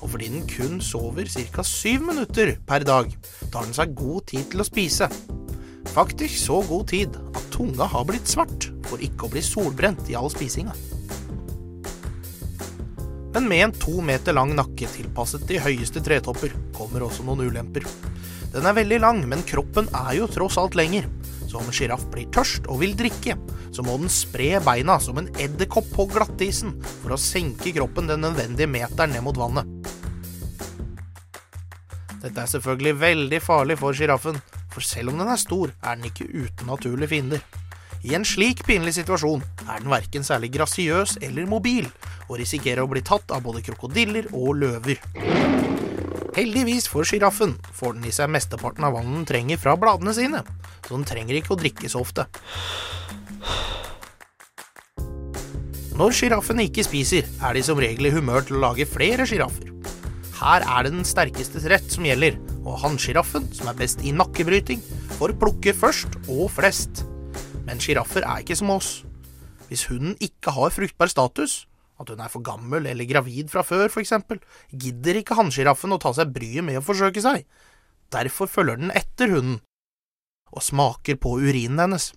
Og 0.00 0.08
fordi 0.14 0.30
den 0.32 0.46
kun 0.48 0.80
sover 0.80 1.28
ca. 1.28 1.62
7 1.62 2.00
minutter 2.00 2.54
per 2.66 2.86
dag, 2.88 3.12
tar 3.52 3.68
den 3.68 3.76
seg 3.76 3.92
god 3.98 4.24
tid 4.32 4.48
til 4.50 4.64
å 4.64 4.66
spise. 4.66 5.10
Faktisk 5.92 6.40
så 6.40 6.62
god 6.66 6.88
tid 6.90 7.20
at 7.36 7.52
tunga 7.52 7.86
har 7.92 8.08
blitt 8.08 8.30
svart 8.30 8.70
for 8.88 9.04
ikke 9.04 9.28
å 9.28 9.34
bli 9.36 9.44
solbrent 9.44 10.08
i 10.08 10.16
all 10.18 10.32
spisinga. 10.32 10.72
Men 13.34 13.48
med 13.50 13.64
en 13.66 13.76
to 13.76 14.00
meter 14.00 14.32
lang 14.32 14.56
nakke 14.56 14.88
tilpasset 14.88 15.44
de 15.50 15.60
høyeste 15.60 16.00
tretopper, 16.06 16.54
kommer 16.74 17.04
også 17.04 17.26
noen 17.26 17.44
ulemper. 17.50 17.84
Den 18.54 18.68
er 18.70 18.76
veldig 18.76 19.00
lang, 19.02 19.20
men 19.26 19.42
kroppen 19.42 19.88
er 19.98 20.12
jo 20.14 20.28
tross 20.30 20.54
alt 20.62 20.76
lenger. 20.78 21.08
Så 21.50 21.58
om 21.58 21.66
en 21.66 21.74
sjiraff 21.74 22.04
blir 22.12 22.28
tørst 22.34 22.68
og 22.70 22.78
vil 22.84 22.94
drikke, 22.94 23.34
så 23.74 23.82
må 23.82 23.96
den 23.98 24.12
spre 24.12 24.60
beina 24.62 25.00
som 25.02 25.18
en 25.18 25.30
edderkopp 25.42 25.88
på 25.94 26.06
glattisen 26.12 26.76
for 27.02 27.16
å 27.16 27.18
senke 27.18 27.72
kroppen 27.74 28.06
den 28.10 28.22
nødvendige 28.22 28.70
meteren 28.70 29.10
ned 29.14 29.26
mot 29.26 29.38
vannet. 29.38 29.66
Dette 32.22 32.40
er 32.40 32.52
selvfølgelig 32.54 32.94
veldig 33.00 33.40
farlig 33.42 33.76
for 33.82 33.96
sjiraffen, 33.96 34.38
for 34.72 34.86
selv 34.86 35.10
om 35.12 35.18
den 35.20 35.34
er 35.34 35.42
stor, 35.42 35.74
er 35.82 35.98
den 35.98 36.08
ikke 36.12 36.30
uten 36.30 36.70
naturlige 36.70 37.10
fiender. 37.10 37.42
I 38.06 38.14
en 38.14 38.26
slik 38.28 38.62
pinlig 38.68 38.94
situasjon 38.96 39.42
er 39.64 39.82
den 39.82 39.90
verken 39.90 40.24
særlig 40.26 40.52
grasiøs 40.54 41.18
eller 41.26 41.50
mobil, 41.50 41.90
og 42.28 42.38
risikerer 42.38 42.84
å 42.84 42.90
bli 42.90 43.02
tatt 43.02 43.34
av 43.34 43.42
både 43.44 43.64
krokodiller 43.66 44.30
og 44.30 44.62
løver. 44.62 45.02
Heldigvis 46.34 46.88
for 46.90 47.06
sjiraffen 47.06 47.52
får 47.78 47.94
den 47.94 48.08
i 48.08 48.12
seg 48.14 48.30
mesteparten 48.34 48.82
av 48.86 48.96
vannet 48.96 49.20
den 49.20 49.26
trenger 49.28 49.60
fra 49.62 49.76
bladene 49.78 50.14
sine, 50.16 50.40
så 50.82 50.96
den 50.96 51.06
trenger 51.06 51.38
ikke 51.38 51.54
å 51.54 51.58
drikke 51.60 51.90
så 51.90 52.02
ofte. 52.02 52.26
Når 55.94 56.16
sjiraffen 56.18 56.58
ikke 56.64 56.82
spiser, 56.82 57.28
er 57.38 57.54
de 57.54 57.62
som 57.62 57.78
regel 57.78 58.08
i 58.08 58.12
humør 58.16 58.42
til 58.48 58.58
å 58.58 58.64
lage 58.64 58.88
flere 58.90 59.28
sjiraffer. 59.30 59.70
Her 60.40 60.64
er 60.66 60.82
det 60.82 60.90
den 60.96 61.06
sterkestes 61.06 61.68
rett 61.70 61.86
som 61.94 62.08
gjelder, 62.08 62.40
og 62.64 62.80
hannsjiraffen, 62.82 63.46
som 63.54 63.70
er 63.70 63.78
best 63.78 64.02
i 64.02 64.10
nakkebryting, 64.10 64.82
får 65.14 65.36
plukke 65.38 65.76
først 65.76 66.18
og 66.26 66.48
flest. 66.50 67.04
Men 67.62 67.78
sjiraffer 67.78 68.26
er 68.26 68.42
ikke 68.42 68.58
som 68.58 68.74
oss. 68.74 69.04
Hvis 69.68 69.86
hunden 69.86 70.18
ikke 70.18 70.50
har 70.56 70.74
fruktbar 70.74 71.14
status, 71.14 71.60
at 72.04 72.14
hun 72.14 72.22
er 72.22 72.32
for 72.32 72.44
gammel 72.44 72.86
eller 72.90 73.08
gravid 73.08 73.50
fra 73.52 73.64
før 73.66 73.88
for 73.90 74.04
eksempel, 74.04 74.40
gidder 74.70 75.20
ikke 75.20 75.38
hannsjiraffen 75.38 75.96
å 75.96 76.00
ta 76.02 76.14
seg 76.16 76.32
bryet 76.34 76.66
med 76.66 76.78
å 76.80 76.84
forsøke 76.84 77.24
seg. 77.24 77.44
Derfor 78.14 78.50
følger 78.50 78.78
den 78.80 78.94
etter 78.94 79.32
hunden 79.32 79.62
og 80.54 80.62
smaker 80.62 81.18
på 81.18 81.34
urinen 81.42 81.80
hennes. 81.82 82.12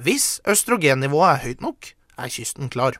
Hvis 0.00 0.40
østrogennivået 0.50 1.28
er 1.28 1.42
høyt 1.44 1.60
nok, 1.62 1.90
er 2.18 2.32
kysten 2.32 2.72
klar. 2.72 2.96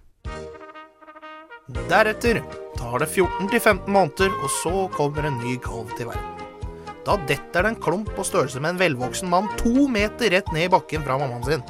Deretter 1.89 2.43
tar 2.77 3.01
det 3.01 3.09
14-15 3.09 3.89
måneder, 3.89 4.31
og 4.45 4.51
så 4.53 4.85
kommer 4.95 5.27
en 5.27 5.41
ny 5.41 5.57
kalv 5.65 5.91
til 5.97 6.11
verden. 6.11 6.31
Da 7.05 7.17
detter 7.29 7.65
det 7.65 7.73
en 7.73 7.81
klump 7.81 8.13
på 8.17 8.25
størrelse 8.25 8.61
med 8.61 8.75
en 8.75 8.81
velvoksen 8.81 9.29
mann 9.33 9.51
to 9.61 9.89
meter 9.93 10.33
rett 10.33 10.49
ned 10.53 10.69
i 10.69 10.73
bakken 10.73 11.05
fra 11.05 11.19
mammaen 11.21 11.45
sin. 11.45 11.65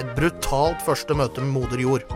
Et 0.00 0.12
brutalt 0.16 0.80
første 0.86 1.16
møte 1.16 1.42
med 1.44 1.52
moder 1.52 1.80
jord. 1.82 2.06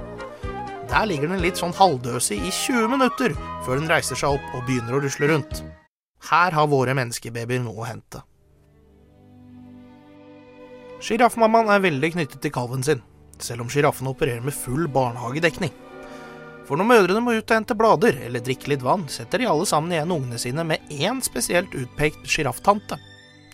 Der 0.87 1.09
ligger 1.09 1.29
den 1.29 1.43
litt 1.43 1.59
sånn 1.61 1.75
halvdøsig 1.77 2.39
i 2.39 2.53
20 2.55 2.89
minutter 2.95 3.35
før 3.67 3.81
den 3.81 3.91
reiser 3.91 4.19
seg 4.19 4.39
opp 4.39 4.55
og 4.55 4.65
begynner 4.69 4.97
å 4.97 5.03
rusle 5.03 5.29
rundt. 5.33 5.61
Her 6.31 6.55
har 6.57 6.71
våre 6.71 6.95
menneskebabyer 6.97 7.61
noe 7.63 7.83
å 7.83 7.89
hente. 7.89 8.23
Sjiraffmammaen 11.05 11.69
er 11.75 11.83
veldig 11.85 12.15
knyttet 12.15 12.41
til 12.43 12.55
kalven 12.55 12.87
sin, 12.87 13.03
selv 13.43 13.67
om 13.67 13.71
sjiraffen 13.71 14.09
opererer 14.09 14.45
med 14.47 14.57
full 14.57 14.87
barnehagedekning. 14.89 15.75
For 16.67 16.81
når 16.81 16.89
mødrene 16.89 17.23
må 17.23 17.37
ut 17.37 17.45
og 17.45 17.55
hente 17.55 17.77
blader 17.79 18.17
eller 18.27 18.43
drikke 18.43 18.73
litt 18.73 18.83
vann, 18.83 19.05
setter 19.13 19.43
de 19.43 19.51
alle 19.51 19.69
sammen 19.69 19.93
igjen 19.93 20.15
ungene 20.17 20.41
sine 20.41 20.65
med 20.67 20.89
én 20.91 21.21
spesielt 21.23 21.77
utpekt 21.79 22.25
sjirafftante, 22.27 22.99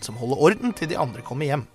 som 0.01 0.17
holder 0.17 0.47
orden 0.47 0.73
til 0.77 0.89
de 0.89 0.97
andre 0.97 1.21
kommer 1.25 1.49
hjem. 1.49 1.67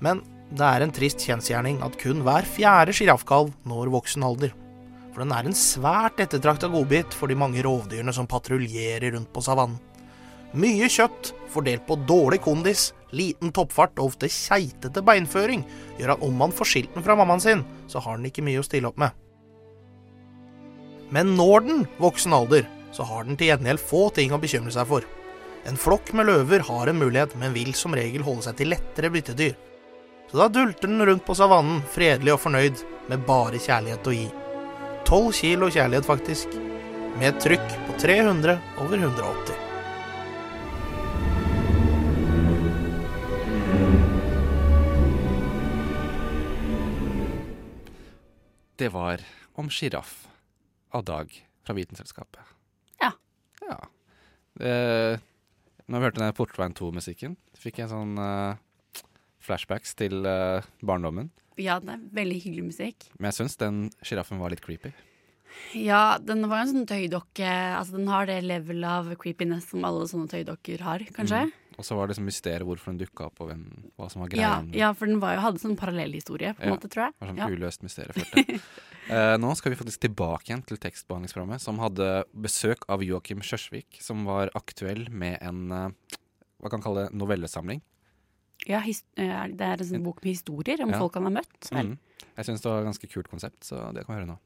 Men 0.00 0.22
det 0.54 0.62
er 0.62 0.84
en 0.84 0.94
trist 0.94 1.24
kjensgjerning 1.26 1.80
at 1.82 1.96
kun 1.98 2.22
hver 2.26 2.46
fjerde 2.46 2.94
sjiraffkalv 2.94 3.50
når 3.66 3.90
voksen 3.94 4.22
alder. 4.26 4.52
For 5.10 5.24
den 5.24 5.32
er 5.34 5.48
en 5.48 5.56
svært 5.56 6.20
ettertrakta 6.22 6.68
godbit 6.70 7.14
for 7.16 7.32
de 7.32 7.38
mange 7.38 7.64
rovdyrene 7.64 8.12
som 8.14 8.28
patruljerer 8.30 9.14
rundt 9.16 9.32
på 9.34 9.42
savannen. 9.42 9.80
Mye 10.56 10.86
kjøtt, 10.92 11.32
fordelt 11.50 11.82
på 11.88 11.98
dårlig 12.08 12.38
kondis, 12.44 12.92
liten 13.16 13.50
toppfart 13.52 13.98
og 13.98 14.12
ofte 14.12 14.30
keitete 14.30 15.02
beinføring, 15.04 15.64
gjør 15.98 16.14
at 16.14 16.22
om 16.24 16.38
man 16.38 16.54
får 16.54 16.70
skilt 16.70 16.94
den 16.94 17.04
fra 17.04 17.16
mammaen 17.18 17.42
sin, 17.42 17.64
så 17.90 18.00
har 18.04 18.16
den 18.16 18.30
ikke 18.30 18.44
mye 18.46 18.62
å 18.62 18.66
stille 18.66 18.88
opp 18.88 19.00
med. 19.02 19.10
Men 21.12 21.34
når 21.38 21.66
den 21.66 21.84
voksen 22.02 22.34
alder, 22.34 22.64
så 22.94 23.04
har 23.08 23.26
den 23.26 23.36
til 23.38 23.50
gjengjeld 23.50 23.82
få 23.82 24.08
ting 24.14 24.32
å 24.32 24.40
bekymre 24.42 24.72
seg 24.74 24.88
for. 24.88 25.06
En 25.66 25.78
flokk 25.80 26.12
med 26.14 26.30
løver 26.30 26.62
har 26.68 26.88
en 26.88 27.00
mulighet, 27.02 27.34
men 27.40 27.54
vil 27.56 27.74
som 27.74 27.94
regel 27.98 28.24
holde 28.26 28.46
seg 28.46 28.60
til 28.60 28.70
lettere 28.72 29.10
byttedyr. 29.12 29.56
Så 30.36 30.42
da 30.42 30.48
dulter 30.48 30.88
den 30.88 31.06
rundt 31.06 31.24
på 31.24 31.34
savannen, 31.34 31.78
fredelig 31.88 32.34
og 32.34 32.42
fornøyd, 32.42 32.80
med 33.08 33.22
bare 33.24 33.56
kjærlighet 33.56 34.04
å 34.04 34.12
gi. 34.12 34.26
Tolv 35.08 35.30
kilo 35.32 35.70
kjærlighet, 35.72 36.04
faktisk. 36.04 36.52
Med 37.16 37.30
et 37.30 37.38
trykk 37.40 37.64
på 37.86 37.94
300 38.02 38.58
over 38.84 39.00
180. 39.00 39.56
Det 48.76 48.92
var 48.92 49.24
om 49.56 49.72
sjiraff 49.72 50.26
av 50.92 51.08
Dag 51.08 51.32
fra 51.64 51.78
Vitenselskapet. 51.80 52.44
Ja. 53.00 53.14
Ja. 53.64 53.80
Eh, 54.60 55.16
når 55.88 55.96
vi 55.96 56.10
hørte 56.10 56.24
den 56.26 56.36
Portveien 56.36 56.76
2-musikken, 56.76 57.40
fikk 57.56 57.80
jeg 57.80 57.94
sånn 57.96 58.18
eh, 58.20 58.60
flashbacks 59.44 59.94
til 59.98 60.24
uh, 60.26 60.62
barndommen. 60.82 61.30
Ja, 61.56 61.78
det 61.80 61.94
er 61.94 62.00
veldig 62.12 62.40
hyggelig 62.44 62.64
musikk. 62.70 63.06
Men 63.18 63.30
jeg 63.30 63.38
syns 63.42 63.56
den 63.60 63.84
sjiraffen 64.04 64.38
var 64.42 64.50
litt 64.52 64.60
creepy. 64.64 64.92
Ja, 65.78 66.18
den 66.20 66.42
var 66.50 66.64
en 66.64 66.68
sånn 66.72 66.88
tøydokke 66.88 67.46
Altså, 67.78 67.94
den 67.96 68.08
har 68.12 68.26
det 68.28 68.42
level 68.44 68.82
av 68.84 69.06
creepiness 69.16 69.70
som 69.70 69.86
alle 69.88 70.04
sånne 70.10 70.28
tøydokker 70.28 70.82
har, 70.84 71.04
kanskje. 71.16 71.46
Mm. 71.48 71.54
Og 71.76 71.84
så 71.86 71.96
var 71.96 72.06
det 72.08 72.14
liksom 72.14 72.26
mysteriet 72.28 72.64
hvorfor 72.66 72.92
den 72.92 73.00
dukka 73.02 73.26
opp, 73.28 73.40
og 73.44 73.50
hvem, 73.50 73.62
hva 73.96 74.08
som 74.12 74.22
var 74.24 74.30
greia. 74.32 74.50
ja, 74.76 74.90
for 74.96 75.08
den 75.08 75.20
var 75.20 75.34
jo, 75.36 75.42
hadde 75.44 75.60
sånn 75.60 75.76
parallellhistorie, 75.80 76.54
på 76.56 76.64
en 76.64 76.70
Ja, 76.70 76.74
måte, 76.76 76.88
tror 76.92 77.06
jeg. 77.06 77.16
Var 77.20 77.30
sånn 77.32 77.40
Ja. 77.40 77.48
uløst 77.52 77.82
mysterie 77.84 78.12
jeg. 78.36 78.60
Eh, 79.12 79.36
nå 79.38 79.50
skal 79.56 79.72
vi 79.72 79.78
faktisk 79.80 80.00
tilbake 80.02 80.48
igjen 80.50 80.64
til 80.66 80.80
tekstbehandlingsprogrammet, 80.82 81.60
som 81.62 81.78
hadde 81.78 82.24
besøk 82.32 82.84
av 82.92 83.04
Joakim 83.04 83.40
Kjørsvik, 83.44 84.00
som 84.02 84.24
var 84.28 84.50
aktuell 84.58 85.06
med 85.12 85.36
en 85.44 85.60
eh, 85.72 86.16
hva 86.60 86.72
kan 86.72 86.80
man 86.80 86.86
kalle 86.88 87.04
det, 87.06 87.14
novellesamling. 87.20 87.80
Ja, 88.66 88.80
his 88.80 89.02
eh, 89.16 89.46
det 89.52 89.60
er 89.60 89.78
en 89.82 89.88
sånn 89.92 90.02
bok 90.06 90.22
med 90.24 90.32
historier 90.34 90.80
om 90.82 90.90
Ja. 90.90 90.98
folk 90.98 91.14
han 91.14 91.24
har 91.28 91.36
møtt. 91.42 91.70
Mm. 91.72 91.98
Jeg 92.36 92.44
syns 92.48 92.62
det 92.62 92.70
var 92.70 92.80
et 92.80 92.88
ganske 92.92 93.08
kult 93.12 93.28
konsept, 93.28 93.60
så 93.64 93.92
det 93.94 94.06
kan 94.06 94.16
vi 94.16 94.22
høre 94.24 94.32
nå. 94.34 94.38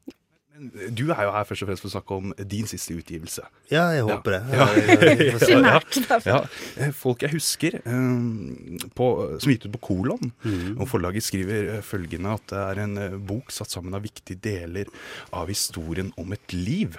Du 0.93 1.07
er 1.09 1.23
jo 1.25 1.31
her 1.31 1.45
først 1.47 1.63
og 1.63 1.69
fremst 1.71 1.81
for 1.81 1.89
å 1.89 1.93
snakke 1.95 2.11
om 2.19 2.33
din 2.45 2.67
siste 2.69 2.93
utgivelse. 2.93 3.41
Ja, 3.71 3.87
jeg 3.95 4.03
håper 4.05 4.31
det. 4.35 4.41
Ja. 4.51 4.65
Ja, 4.67 4.73
jeg- 4.75 4.87
jeg- 4.91 5.17
Ja, 5.17 5.31
ja. 5.31 5.79
Primært. 5.79 6.25
Ja. 6.27 6.45
Eh, 6.77 6.91
Folk 6.91 7.19
jeg 7.23 7.31
husker, 7.31 7.75
eh, 7.81 8.87
på, 8.93 9.39
som 9.41 9.49
gitt 9.51 9.65
ut 9.65 9.71
på 9.71 9.81
Kolon, 9.81 10.31
og 10.77 10.87
forlaget 10.87 11.23
skriver 11.23 11.77
eh, 11.77 11.81
følgende 11.81 12.33
at 12.35 12.45
det 12.47 12.59
er 12.59 12.83
en 12.83 12.97
eh, 12.97 13.17
bok 13.17 13.49
satt 13.49 13.69
sammen 13.73 13.95
av 13.95 14.03
viktige 14.03 14.37
deler 14.39 14.85
av 15.33 15.47
historien 15.47 16.13
om 16.17 16.31
et 16.33 16.53
liv. 16.53 16.95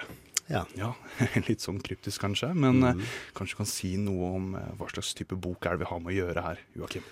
Ja. 0.53 0.91
Litt 1.49 1.63
sånn 1.65 1.79
kryptisk 1.83 2.21
kanskje, 2.21 2.51
men 2.53 2.83
eh, 2.83 2.93
Mhm. 2.93 3.07
kanskje 3.37 3.55
du 3.57 3.61
kan 3.63 3.69
si 3.71 3.95
noe 3.97 4.29
om 4.37 4.51
eh, 4.59 4.69
hva 4.77 4.89
slags 4.91 5.13
type 5.17 5.35
bok 5.35 5.65
er 5.65 5.75
det 5.77 5.83
vi 5.85 5.89
har 5.91 5.99
med 6.03 6.13
å 6.13 6.17
gjøre 6.19 6.43
her, 6.45 6.61
Joakim? 6.77 7.03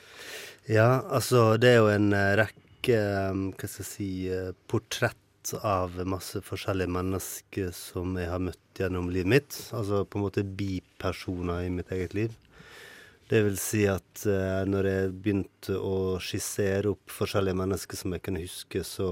Ja, 0.69 1.01
altså 1.09 1.57
det 1.57 1.71
er 1.73 1.79
jo 1.81 1.89
en 1.89 2.11
eh, 2.13 2.35
rekke 2.43 2.99
hva 2.99 3.67
skal 3.67 3.81
jeg 3.81 3.89
si, 3.89 4.09
portrett 4.69 5.17
av 5.65 5.95
masse 6.05 6.37
forskjellige 6.45 6.89
mennesker 6.93 7.71
som 7.73 8.13
jeg 8.17 8.29
har 8.29 8.41
møtt 8.45 8.77
gjennom 8.77 9.09
livet 9.09 9.29
mitt. 9.33 9.57
Altså 9.73 10.03
på 10.05 10.19
en 10.19 10.25
måte 10.27 10.43
bipersoner 10.45 11.65
i 11.65 11.69
mitt 11.73 11.89
eget 11.93 12.13
liv. 12.17 12.35
Det 13.31 13.39
vil 13.45 13.57
si 13.57 13.85
at 13.89 14.25
eh, 14.29 14.61
når 14.69 14.89
jeg 14.89 15.11
begynte 15.23 15.77
å 15.81 16.19
skissere 16.21 16.91
opp 16.93 17.09
forskjellige 17.15 17.57
mennesker 17.57 17.97
som 17.97 18.13
jeg 18.13 18.21
kunne 18.25 18.43
huske, 18.43 18.83
så 18.85 19.07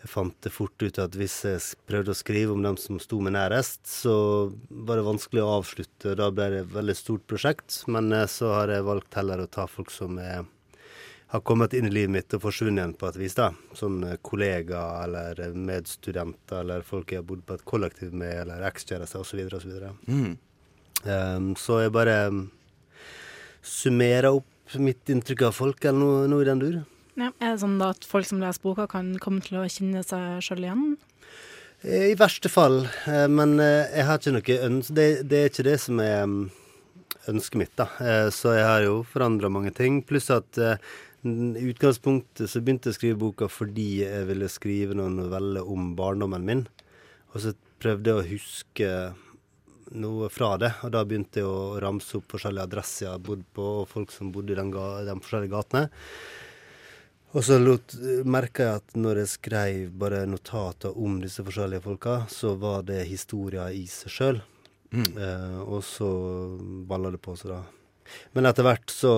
jeg 0.00 0.08
fant 0.08 0.36
det 0.40 0.52
fort 0.52 0.80
ut 0.80 0.98
at 1.02 1.16
hvis 1.18 1.34
jeg 1.44 1.60
prøvde 1.88 2.14
å 2.14 2.16
skrive 2.16 2.54
om 2.54 2.62
dem 2.64 2.78
som 2.80 2.96
sto 3.02 3.18
meg 3.20 3.34
nærest, 3.36 3.82
så 3.84 4.14
var 4.70 4.96
det 4.96 5.04
vanskelig 5.04 5.42
å 5.44 5.50
avslutte. 5.58 6.14
Da 6.16 6.30
ble 6.32 6.46
det 6.54 6.62
et 6.62 6.70
veldig 6.72 6.94
stort 6.96 7.26
prosjekt. 7.28 7.82
Men 7.92 8.08
eh, 8.16 8.24
så 8.30 8.54
har 8.54 8.72
jeg 8.72 8.86
valgt 8.86 9.18
heller 9.20 9.42
å 9.44 9.50
ta 9.52 9.66
folk 9.68 9.92
som 9.92 10.16
er, 10.22 10.46
har 11.34 11.42
kommet 11.44 11.76
inn 11.76 11.90
i 11.90 11.92
livet 11.92 12.14
mitt 12.14 12.36
og 12.36 12.46
forsvunnet 12.46 12.80
igjen 12.80 12.94
på 12.96 13.10
et 13.10 13.18
vis. 13.20 13.36
da. 13.36 13.50
Sånn 13.76 13.98
eh, 14.08 14.16
kollegaer 14.24 15.04
eller 15.04 15.42
eh, 15.44 15.58
medstudenter 15.68 16.62
eller 16.64 16.86
folk 16.86 17.12
jeg 17.12 17.20
har 17.20 17.26
bodd 17.28 17.44
på 17.44 17.58
et 17.58 17.66
kollektiv 17.68 18.16
med, 18.16 18.38
eller 18.46 18.64
ekskjærester 18.70 19.20
osv. 19.20 19.42
osv. 19.60 19.74
Mm. 20.08 20.32
Um, 21.04 21.52
så 21.56 21.82
jeg 21.82 21.92
bare 21.92 22.16
um, 22.28 22.40
summerer 23.64 24.32
opp 24.32 24.80
mitt 24.80 25.12
inntrykk 25.12 25.44
av 25.50 25.54
folk, 25.56 25.84
eller 25.84 26.00
noe, 26.00 26.24
noe 26.30 26.44
i 26.44 26.48
den 26.48 26.64
dur. 26.64 26.80
Ja, 27.20 27.28
er 27.36 27.52
det 27.52 27.60
sånn 27.60 27.80
at 27.84 28.06
folk 28.08 28.24
som 28.24 28.40
leser 28.40 28.62
boka, 28.64 28.86
kan 28.88 29.12
komme 29.20 29.42
til 29.44 29.58
å 29.60 29.66
kjenne 29.68 30.00
seg 30.06 30.40
sjøl 30.44 30.64
igjen? 30.64 30.86
Eh, 31.82 32.10
I 32.12 32.16
verste 32.16 32.48
fall. 32.52 32.86
eh, 33.06 33.26
Men 33.28 33.58
eh, 33.60 33.92
jeg 33.92 34.06
har 34.08 34.20
ikke 34.20 34.32
noe 34.38 34.56
ønske 34.70 34.96
det, 34.96 35.06
det 35.28 35.38
er 35.42 35.52
ikke 35.52 35.68
det 35.68 35.76
som 35.84 36.00
er 36.00 36.24
mm, 36.24 36.40
ønsket 37.34 37.60
mitt, 37.60 37.76
da. 37.76 37.86
Så 38.32 38.56
jeg 38.56 38.64
har 38.64 38.82
jo 38.86 39.02
forandra 39.04 39.52
mange 39.52 39.72
ting. 39.76 40.00
Pluss 40.02 40.30
at 40.32 40.56
i 40.56 41.64
utgangspunktet 41.68 42.48
så 42.48 42.62
begynte 42.64 42.88
jeg 42.88 42.96
å 42.96 42.96
skrive 42.96 43.20
boka 43.20 43.48
fordi 43.52 43.88
jeg 44.00 44.24
ville 44.30 44.48
skrive 44.48 44.96
noen 44.96 45.18
noveller 45.20 45.68
om 45.68 45.92
barndommen 45.98 46.46
min. 46.48 46.62
Og 47.34 47.44
så 47.44 47.52
prøvde 47.80 48.08
jeg 48.08 48.16
å 48.16 48.28
huske 48.30 48.88
noe 50.00 50.30
fra 50.32 50.54
det, 50.62 50.72
og 50.86 50.94
da 50.94 51.04
begynte 51.04 51.42
jeg 51.42 51.48
å 51.50 51.76
ramse 51.82 52.16
opp 52.16 52.32
forskjellige 52.32 52.68
adresser 52.70 53.04
jeg 53.04 53.12
har 53.12 53.24
bodd 53.26 53.44
på, 53.52 53.66
og 53.82 53.88
folk 53.90 54.12
som 54.14 54.32
bodde 54.32 54.54
i 54.54 54.58
den 54.58 54.72
ga 54.72 55.02
de 55.04 55.16
forskjellige 55.20 55.52
gatene. 55.52 55.90
Og 57.30 57.44
så 57.46 57.56
merka 58.26 58.64
jeg 58.66 58.80
at 58.80 58.94
når 58.98 59.20
jeg 59.22 59.30
skrev 59.36 59.90
bare 60.00 60.24
notater 60.26 60.96
om 60.98 61.20
disse 61.22 61.44
forskjellige 61.46 61.84
folka, 61.84 62.14
så 62.30 62.56
var 62.58 62.82
det 62.88 63.04
historier 63.06 63.70
i 63.76 63.84
seg 63.90 64.10
sjøl. 64.14 64.40
Eh, 64.90 65.58
og 65.62 65.84
så 65.86 66.08
balla 66.90 67.12
det 67.14 67.20
på 67.22 67.36
seg, 67.38 67.52
da. 67.54 67.60
Men 68.34 68.48
etter 68.50 68.66
hvert 68.66 68.90
så 68.90 69.10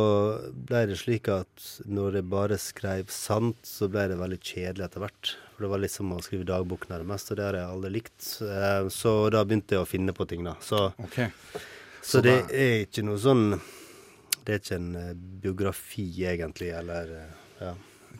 ble 0.69 0.83
det 0.91 0.99
slik 1.01 1.31
at 1.33 1.63
når 1.89 2.19
jeg 2.19 2.27
bare 2.35 2.59
skrev 2.61 3.09
sant, 3.09 3.57
så 3.65 3.89
ble 3.89 4.03
det 4.11 4.19
veldig 4.21 4.37
kjedelig 4.45 4.85
etter 4.85 5.01
hvert. 5.07 5.31
For 5.55 5.65
det 5.65 5.71
var 5.73 5.81
litt 5.81 5.95
som 5.95 6.11
å 6.13 6.19
skrive 6.21 6.45
dagbok 6.51 6.85
nærmest, 6.91 7.33
og 7.33 7.39
det 7.41 7.47
har 7.47 7.57
jeg 7.57 7.71
aldri 7.73 7.93
likt. 7.95 8.27
Eh, 8.45 8.91
så 8.93 9.15
da 9.33 9.41
begynte 9.49 9.79
jeg 9.79 9.87
å 9.87 9.89
finne 9.89 10.13
på 10.17 10.27
ting, 10.29 10.45
da. 10.45 10.59
Så, 10.61 10.91
okay. 11.01 11.31
så, 12.03 12.19
Så 12.19 12.23
det 12.29 12.37
da- 12.43 12.53
er 12.67 12.75
ikke 12.85 13.07
noe 13.09 13.21
sånn 13.23 13.47
Det 14.43 14.53
er 14.57 14.61
ikke 14.61 14.77
en 14.77 14.93
eh, 15.01 15.13
biografi, 15.47 16.07
egentlig, 16.29 16.69
eller 16.77 17.17
eh, 17.23 17.33
ja. 17.63 17.73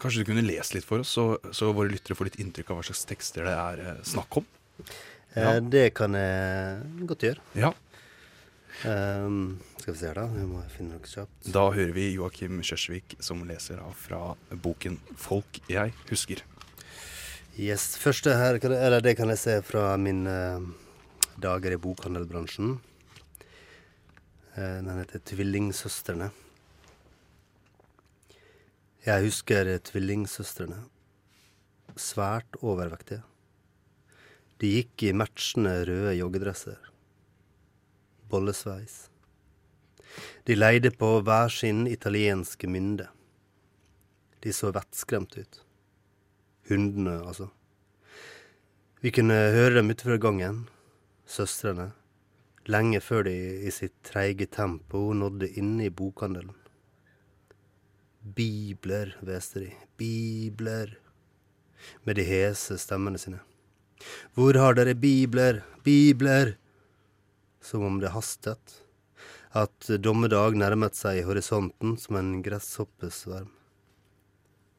Kanskje 0.03 0.25
du 0.25 0.29
kunne 0.33 0.43
lese 0.43 0.75
litt 0.75 0.87
for 0.87 1.05
oss, 1.05 1.13
så, 1.15 1.39
så 1.55 1.71
våre 1.75 1.93
lyttere 1.93 2.17
får 2.19 2.33
litt 2.33 2.41
inntrykk 2.43 2.73
av 2.73 2.81
hva 2.81 2.87
slags 2.89 3.05
tekster 3.07 3.47
det 3.47 3.55
er 3.55 3.83
eh, 3.87 4.01
snakk 4.09 4.41
om? 4.41 4.49
Ja. 5.37 5.53
Det 5.63 5.87
kan 5.97 6.17
jeg 6.19 7.07
godt 7.09 7.23
gjøre. 7.25 7.45
Ja. 7.57 7.71
Um, 8.83 9.61
skal 9.79 9.95
vi 9.95 9.99
se 10.01 10.09
her, 10.11 10.19
da. 10.19 10.27
Vi 10.33 10.45
må 10.49 10.61
finne 10.75 10.97
noe 10.97 11.09
kjapt. 11.09 11.47
Da 11.55 11.65
hører 11.71 11.95
vi 11.95 12.09
Joakim 12.17 12.61
Kjørsvik 12.67 13.17
som 13.23 13.45
leser 13.47 13.81
av 13.85 13.95
fra 13.99 14.35
boken 14.51 14.99
'Folk 15.17 15.63
jeg 15.71 15.95
husker'. 16.11 16.43
Yes, 17.57 17.97
første 18.01 18.35
her, 18.35 18.59
eller 18.65 19.01
det 19.05 19.17
kan 19.19 19.29
jeg 19.29 19.39
se 19.39 19.57
fra 19.63 19.97
mine 20.01 20.35
dager 21.39 21.73
i 21.73 21.81
bokhandelbransjen. 21.81 22.81
Eh, 24.57 24.79
Den 24.83 24.99
heter 24.99 25.21
'Tvillingsøstrene'. 25.21 26.31
Jeg 29.03 29.25
husker 29.25 29.67
tvillingsøstrene. 29.83 30.77
Svært 31.99 32.55
overvektige. 32.63 33.25
De 34.63 34.69
gikk 34.77 35.03
i 35.09 35.11
matchende 35.11 35.73
røde 35.89 36.13
joggedresser. 36.21 36.79
Bollesveis. 38.31 39.11
De 40.47 40.55
leide 40.55 40.95
på 40.95 41.11
hver 41.27 41.51
sin 41.51 41.83
italienske 41.91 42.71
mynde. 42.71 43.09
De 44.39 44.55
så 44.55 44.71
vettskremte 44.71 45.43
ut. 45.43 45.61
Hundene, 46.71 47.19
altså. 47.27 47.51
Vi 49.03 49.11
kunne 49.11 49.35
høre 49.35 49.81
dem 49.81 49.91
utenfor 49.91 50.23
gangen, 50.23 50.69
søstrene, 51.27 51.91
lenge 52.71 53.03
før 53.03 53.27
de 53.27 53.39
i 53.67 53.75
sitt 53.75 53.99
treige 54.07 54.47
tempo 54.47 55.09
nådde 55.11 55.57
inn 55.59 55.81
i 55.83 55.91
bokhandelen. 55.91 56.62
Bibler, 58.23 59.17
hveste 59.27 59.65
de, 59.65 59.71
bibler, 59.99 60.95
med 62.07 62.17
de 62.17 62.27
hese 62.27 62.79
stemmene 62.79 63.19
sine. 63.19 63.41
Hvor 64.35 64.55
har 64.59 64.79
dere 64.79 64.95
bibler, 64.95 65.63
bibler? 65.83 66.57
Som 67.63 67.83
om 67.87 67.99
det 68.03 68.13
hastet, 68.15 68.79
at 69.55 69.91
dommedag 70.03 70.57
nærmet 70.59 70.97
seg 70.99 71.21
i 71.21 71.27
horisonten 71.27 71.97
som 71.99 72.19
en 72.19 72.39
gresshoppesverm. 72.43 73.51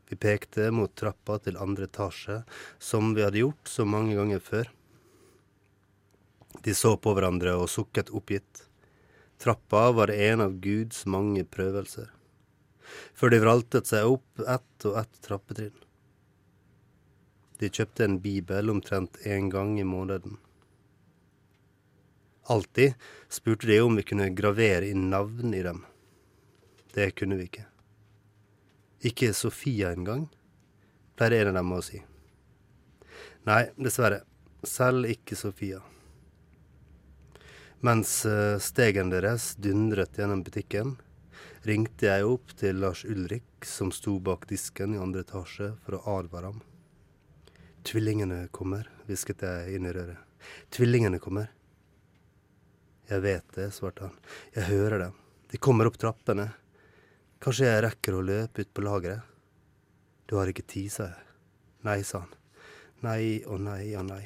Vi 0.09 0.17
pekte 0.19 0.67
mot 0.71 0.91
trappa 0.95 1.39
til 1.41 1.59
andre 1.59 1.87
etasje, 1.87 2.41
som 2.79 3.13
vi 3.15 3.23
hadde 3.25 3.39
gjort 3.43 3.69
så 3.69 3.85
mange 3.87 4.17
ganger 4.17 4.43
før. 4.43 4.71
De 6.63 6.75
så 6.77 6.95
på 7.01 7.15
hverandre 7.15 7.55
og 7.59 7.71
sukket 7.71 8.11
oppgitt. 8.13 8.65
Trappa 9.41 9.87
var 9.95 10.13
en 10.13 10.43
av 10.43 10.59
Guds 10.63 11.05
mange 11.09 11.43
prøvelser, 11.49 12.11
før 13.13 13.33
de 13.33 13.41
vraltet 13.43 13.89
seg 13.89 14.09
opp 14.15 14.43
ett 14.43 14.87
og 14.89 14.99
ett 15.01 15.19
trappetrinn. 15.25 15.75
De 17.61 17.69
kjøpte 17.69 18.03
en 18.03 18.17
bibel 18.19 18.71
omtrent 18.73 19.19
én 19.23 19.49
gang 19.53 19.77
i 19.79 19.85
måneden. 19.87 20.37
Alltid 22.51 22.93
spurte 23.29 23.67
de 23.67 23.79
om 23.81 23.95
vi 23.95 24.03
kunne 24.03 24.33
gravere 24.35 24.89
inn 24.91 25.09
navn 25.09 25.53
i 25.53 25.61
dem. 25.63 25.85
Det 26.93 27.13
kunne 27.15 27.37
vi 27.39 27.47
ikke. 27.47 27.65
Ikke 29.03 29.33
Sofia 29.33 29.93
engang, 29.95 30.27
pleier 31.15 31.47
en 31.47 31.55
av 31.55 31.63
dem 31.63 31.71
å 31.75 31.81
si. 31.83 32.03
Nei, 33.47 33.63
dessverre. 33.75 34.21
Selv 34.63 35.09
ikke 35.11 35.35
Sofia. 35.35 35.81
Mens 37.83 38.21
eh, 38.25 38.59
stegen 38.63 39.09
deres 39.11 39.53
dundret 39.59 40.15
gjennom 40.15 40.43
butikken, 40.45 40.93
ringte 41.63 42.09
jeg 42.09 42.27
opp 42.27 42.53
til 42.59 42.81
Lars 42.83 43.05
Ulrik, 43.07 43.65
som 43.65 43.91
sto 43.95 44.17
bak 44.19 44.47
disken 44.49 44.95
i 44.95 44.99
andre 44.99 45.23
etasje, 45.23 45.73
for 45.85 45.97
å 45.97 46.17
advare 46.19 46.51
ham. 46.51 46.61
Tvillingene 47.87 48.47
kommer, 48.55 48.89
hvisket 49.07 49.43
jeg 49.47 49.77
inn 49.77 49.87
i 49.87 49.93
røret. 49.95 50.19
Tvillingene 50.75 51.19
kommer. 51.23 51.49
Jeg 53.07 53.23
vet 53.23 53.55
det, 53.55 53.69
svarte 53.75 54.07
han. 54.07 54.17
Jeg 54.55 54.67
hører 54.71 55.05
dem. 55.05 55.15
De 55.51 55.59
kommer 55.59 55.87
opp 55.87 55.99
trappene. 55.99 56.49
Kanskje 57.43 57.67
jeg 57.67 57.83
rekker 57.87 58.17
å 58.17 58.23
løpe 58.23 58.63
ut 58.63 58.71
på 58.73 58.83
lageret? 58.83 59.31
Du 60.27 60.37
har 60.39 60.47
ikke 60.47 60.65
tid, 60.67 60.91
sa 60.91 61.09
jeg. 61.11 61.27
Nei, 61.83 61.99
sa 62.07 62.23
han. 62.23 62.37
Nei 63.03 63.43
og 63.43 63.59
nei 63.63 63.91
og 63.99 64.07
nei. 64.07 64.23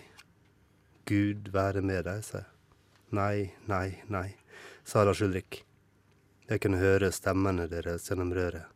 Gud 1.09 1.49
være 1.53 1.81
med 1.85 2.05
deg, 2.05 2.21
sa 2.25 2.43
jeg. 2.43 2.51
Nei, 3.17 3.53
nei, 3.69 4.01
nei, 4.11 4.27
sa 4.85 5.05
Lars 5.07 5.23
Ulrik. 5.23 5.66
Jeg 6.47 6.63
kunne 6.63 6.79
høre 6.79 7.11
stemmene 7.11 7.67
deres 7.71 8.07
gjennom 8.07 8.31
røret. 8.35 8.67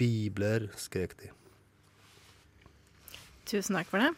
Bibler, 0.00 0.70
skrek 0.80 1.12
de. 1.20 1.30
Tusen 3.46 3.76
takk 3.76 3.90
for 3.90 4.00
det. 4.00 4.10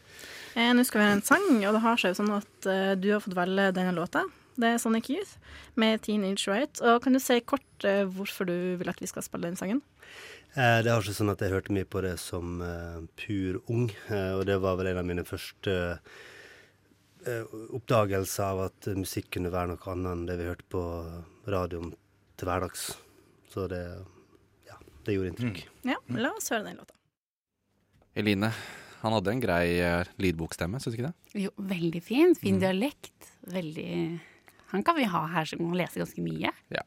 Eh, 0.54 0.70
Nå 0.72 0.84
skal 0.86 1.00
vi 1.00 1.06
høre 1.08 1.16
en 1.18 1.26
sang, 1.26 1.48
og 1.66 1.74
det 1.74 1.82
har 1.82 1.98
seg 2.00 2.14
jo 2.14 2.20
sånn 2.20 2.36
at 2.38 2.68
eh, 2.70 2.92
du 2.94 3.10
har 3.10 3.24
fått 3.24 3.36
velge 3.36 3.72
denne 3.76 3.92
låta. 3.96 4.22
Det 4.56 4.70
er 4.70 4.78
Sonic 4.80 5.10
Youth 5.12 5.34
med 5.76 6.00
Teenage 6.06 6.46
Right. 6.48 6.80
Og 6.80 7.02
kan 7.04 7.12
du 7.12 7.20
si 7.20 7.40
kort 7.44 7.84
eh, 7.84 8.06
hvorfor 8.06 8.48
du 8.48 8.56
vil 8.80 8.88
at 8.88 9.02
vi 9.02 9.10
skal 9.10 9.26
spille 9.26 9.50
den 9.50 9.58
sangen? 9.58 9.82
Eh, 10.56 10.78
det 10.86 10.88
har 10.88 11.04
seg 11.04 11.18
sånn 11.18 11.34
at 11.34 11.42
jeg 11.44 11.52
hørte 11.52 11.74
mye 11.76 11.88
på 11.90 12.00
det 12.06 12.14
som 12.22 12.62
eh, 12.64 13.02
pur 13.20 13.60
ung, 13.68 13.90
eh, 14.08 14.32
og 14.38 14.46
det 14.48 14.56
var 14.62 14.78
vel 14.80 14.94
en 14.94 15.02
av 15.02 15.08
mine 15.08 15.26
første 15.26 15.76
oppdagelser 17.74 18.44
av 18.44 18.60
at 18.68 18.86
musikk 18.94 19.32
kunne 19.34 19.50
være 19.50 19.72
noe 19.72 19.88
annet 19.90 20.12
enn 20.12 20.20
det 20.28 20.36
vi 20.38 20.44
hørte 20.46 20.66
på 20.70 20.82
radioen 21.50 21.88
til 22.36 22.48
hverdags. 22.48 22.86
Så 23.52 23.66
det, 23.70 23.82
ja, 24.68 24.76
det 25.06 25.14
gjorde 25.16 25.32
inntrykk. 25.32 25.60
Ja, 25.88 25.96
la 26.16 26.32
oss 26.36 26.50
høre 26.52 26.66
den 26.68 26.76
låta. 26.80 26.94
Eline, 28.16 28.50
han 29.02 29.12
hadde 29.12 29.32
en 29.34 29.40
grei 29.42 29.76
eh, 29.84 30.08
lydbokstemme, 30.20 30.80
syns 30.80 30.94
du 30.94 30.98
ikke 31.00 31.10
det? 31.10 31.42
Jo, 31.46 31.50
veldig 31.60 32.02
fin. 32.02 32.34
Fin 32.38 32.56
Mm. 32.56 32.60
dialekt. 32.64 33.32
Veldig 33.46 34.20
Han 34.72 34.82
kan 34.82 34.96
vi 34.96 35.04
ha 35.04 35.26
her 35.30 35.44
som 35.46 35.60
kan 35.60 35.76
lese 35.78 36.00
ganske 36.00 36.20
mye. 36.24 36.50
Ja. 36.74 36.82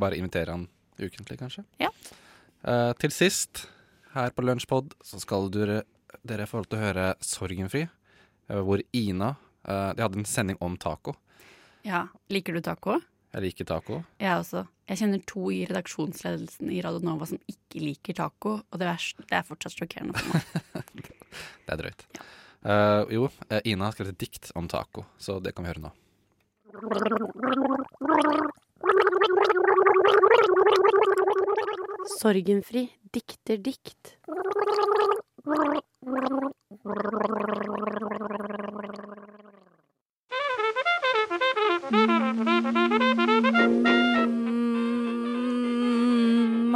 Bare 0.00 0.16
invitere 0.16 0.50
han 0.54 0.62
ukentlig, 0.98 1.36
kanskje. 1.38 1.64
Ja. 1.78 1.90
Uh, 2.64 2.92
til 2.98 3.10
sist, 3.12 3.66
her 4.14 4.30
på 4.34 4.42
Lunsjpod, 4.42 4.94
så 5.04 5.20
skal 5.20 5.50
dere, 5.52 5.82
dere 6.26 6.46
få 6.48 6.62
lov 6.62 6.66
til 6.70 6.78
å 6.78 6.82
høre 6.86 7.04
Sorgenfri, 7.20 7.82
eh, 8.48 8.62
hvor 8.64 8.80
Ina 8.96 9.34
uh, 9.68 9.92
De 9.94 10.02
hadde 10.02 10.18
en 10.18 10.24
sending 10.24 10.56
om 10.64 10.76
taco. 10.80 11.14
Ja. 11.84 12.06
Liker 12.32 12.54
du 12.56 12.60
taco? 12.64 12.96
Jeg 13.28 13.44
liker 13.44 13.66
taco. 13.68 14.00
Jeg 14.22 14.40
også. 14.40 14.64
Jeg 14.88 15.00
kjenner 15.02 15.20
to 15.28 15.50
i 15.52 15.60
redaksjonsledelsen 15.68 16.70
i 16.72 16.80
Radio 16.84 17.02
Nova 17.04 17.28
som 17.28 17.40
ikke 17.50 17.82
liker 17.82 18.16
taco, 18.16 18.54
og 18.64 18.80
det 18.80 18.88
er, 18.88 19.08
det 19.28 19.36
er 19.36 19.44
fortsatt 19.44 19.76
sjokkerende 19.76 20.16
for 20.16 20.32
meg. 20.32 20.42
Det 21.68 21.74
er 21.74 21.80
drøyt. 21.82 22.06
Eh, 22.64 23.02
jo, 23.12 23.26
eh, 23.52 23.60
Ina 23.68 23.90
har 23.90 23.92
skrevet 23.92 24.14
et 24.14 24.22
dikt 24.22 24.48
om 24.56 24.64
taco, 24.72 25.04
så 25.20 25.36
det 25.44 25.52
kan 25.52 25.66
vi 25.66 25.74
høre 25.74 25.84
nå. 25.84 25.90
Sorgenfri 32.16 32.86
dikter 33.12 33.60
dikt. 33.60 34.16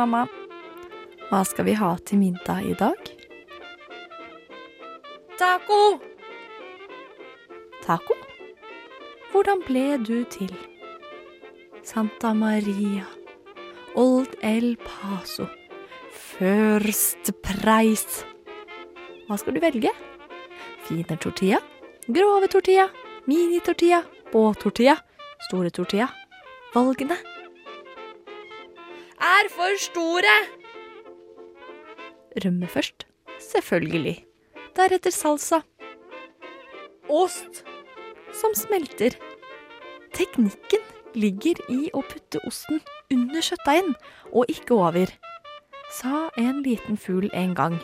Mamma, 0.03 0.25
hva 1.29 1.45
skal 1.47 1.69
vi 1.69 1.77
ha 1.79 1.93
til 2.03 2.19
middag 2.19 2.65
i 2.67 2.73
dag? 2.75 3.11
Taco! 5.39 5.77
Taco? 7.85 8.17
Hvordan 9.31 9.63
ble 9.63 9.85
du 10.03 10.25
til? 10.27 10.51
Santa 11.87 12.33
Maria, 12.35 13.07
Old 13.95 14.35
El 14.43 14.75
Paso, 14.83 15.47
First 16.11 17.31
Price. 17.47 18.27
Hva 19.29 19.39
skal 19.39 19.55
du 19.55 19.63
velge? 19.63 19.93
Fine 20.89 21.15
tortilla, 21.15 21.63
grove 22.11 22.51
tortilla, 22.51 22.89
mini-tortilla, 23.31 24.03
båttortilla, 24.35 24.99
store 25.47 25.71
tortilla. 25.71 26.11
Valgene 26.75 27.23
er 29.33 29.49
for 29.53 29.79
store! 29.81 30.35
Rømme 32.45 32.69
først, 32.69 33.07
selvfølgelig. 33.41 34.25
Deretter 34.77 35.11
salsa. 35.11 35.61
Ost 37.09 37.65
som 38.41 38.55
smelter. 38.57 39.17
Teknikken 40.17 40.85
ligger 41.15 41.61
i 41.73 41.91
å 41.93 42.03
putte 42.09 42.41
osten 42.49 42.81
under 43.13 43.45
kjøttdeigen, 43.45 43.95
og 44.33 44.49
ikke 44.53 44.77
over, 44.77 45.13
sa 45.93 46.29
en 46.41 46.63
liten 46.65 46.97
fugl 46.97 47.29
en 47.37 47.55
gang. 47.57 47.77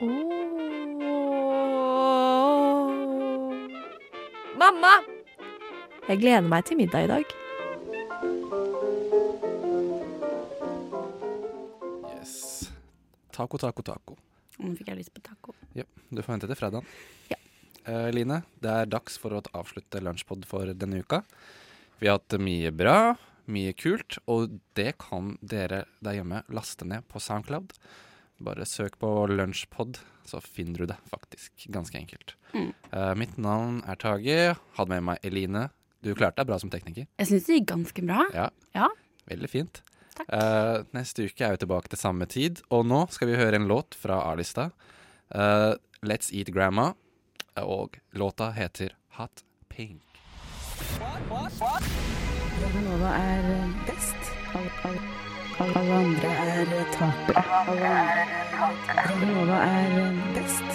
Oh. 0.00 0.42
Mamma! 4.60 4.94
Jeg 6.08 6.20
gleder 6.20 6.48
meg 6.48 6.64
til 6.64 6.76
middag 6.80 7.04
i 7.04 7.12
dag. 7.12 7.36
Taco, 13.32 13.58
taco, 13.58 13.82
taco. 13.86 14.16
Nå 14.60 14.74
fikk 14.76 14.92
jeg 14.92 15.00
lyst 15.00 15.14
på 15.16 15.22
taco. 15.24 15.54
Ja, 15.76 15.86
du 16.12 16.20
får 16.20 16.34
vente 16.34 16.50
til 16.50 16.58
fredag. 16.58 16.86
Ja. 17.32 17.38
Eh, 17.88 18.10
Line, 18.14 18.42
det 18.62 18.70
er 18.70 18.90
dags 18.90 19.16
for 19.18 19.34
å 19.34 19.42
avslutte 19.58 20.02
Lunsjpod 20.04 20.44
for 20.46 20.68
denne 20.76 21.00
uka. 21.02 21.22
Vi 21.98 22.10
har 22.10 22.18
hatt 22.20 22.36
mye 22.42 22.70
bra, 22.74 23.14
mye 23.50 23.72
kult, 23.78 24.18
og 24.30 24.58
det 24.78 24.92
kan 25.02 25.36
dere 25.40 25.84
der 26.04 26.18
hjemme 26.20 26.42
laste 26.52 26.86
ned 26.86 27.06
på 27.10 27.22
Soundcloud. 27.22 27.72
Bare 28.42 28.66
søk 28.68 28.98
på 29.00 29.10
Lunsjpod, 29.30 30.00
så 30.28 30.40
finner 30.44 30.84
du 30.84 30.90
det 30.92 30.98
faktisk. 31.10 31.66
Ganske 31.72 31.98
enkelt. 31.98 32.34
Mm. 32.52 32.72
Eh, 32.92 33.12
mitt 33.18 33.38
navn 33.40 33.80
er 33.88 33.98
Tage. 34.02 34.38
Hadde 34.76 34.92
med 34.92 35.08
meg 35.08 35.24
Eline. 35.26 35.70
Du 36.02 36.12
klarte 36.18 36.42
deg 36.42 36.50
bra 36.50 36.58
som 36.58 36.70
tekniker. 36.70 37.06
Jeg 37.18 37.30
syns 37.30 37.46
det 37.48 37.60
gikk 37.60 37.70
ganske 37.72 38.04
bra. 38.04 38.26
Ja. 38.34 38.48
Ja. 38.76 38.88
Veldig 39.30 39.50
fint. 39.50 39.82
Eh, 40.20 40.78
neste 40.92 41.26
uke 41.28 41.44
er 41.46 41.56
vi 41.56 41.62
tilbake 41.62 41.88
til 41.92 42.00
samme 42.00 42.26
tid, 42.30 42.60
og 42.70 42.86
nå 42.88 43.06
skal 43.12 43.28
vi 43.30 43.38
høre 43.40 43.56
en 43.58 43.68
låt 43.70 43.96
fra 43.98 44.20
A-lista. 44.30 44.70
Uh, 45.32 45.72
Let's 46.04 46.28
Eat 46.34 46.52
Grandma, 46.52 46.92
og 47.56 47.96
låta 48.12 48.50
heter 48.52 48.92
Hot 49.16 49.44
Pink. 49.72 50.02
Radio 52.62 52.80
Nova 52.84 53.10
er 53.16 53.68
best. 53.88 54.20
Alle, 54.52 54.70
alle, 54.84 55.00
alle 55.58 55.94
andre 55.94 56.28
er 56.28 56.66
tapere. 56.92 57.42
Radio 59.08 59.34
Nova 59.34 59.56
er 59.64 59.92
best. 60.36 60.68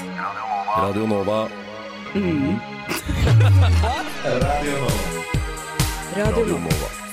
Radio 0.77 1.05
Nova. 1.05 1.39
Mm. 2.15 2.59
Radio 6.17 6.57
Nova. 6.57 6.96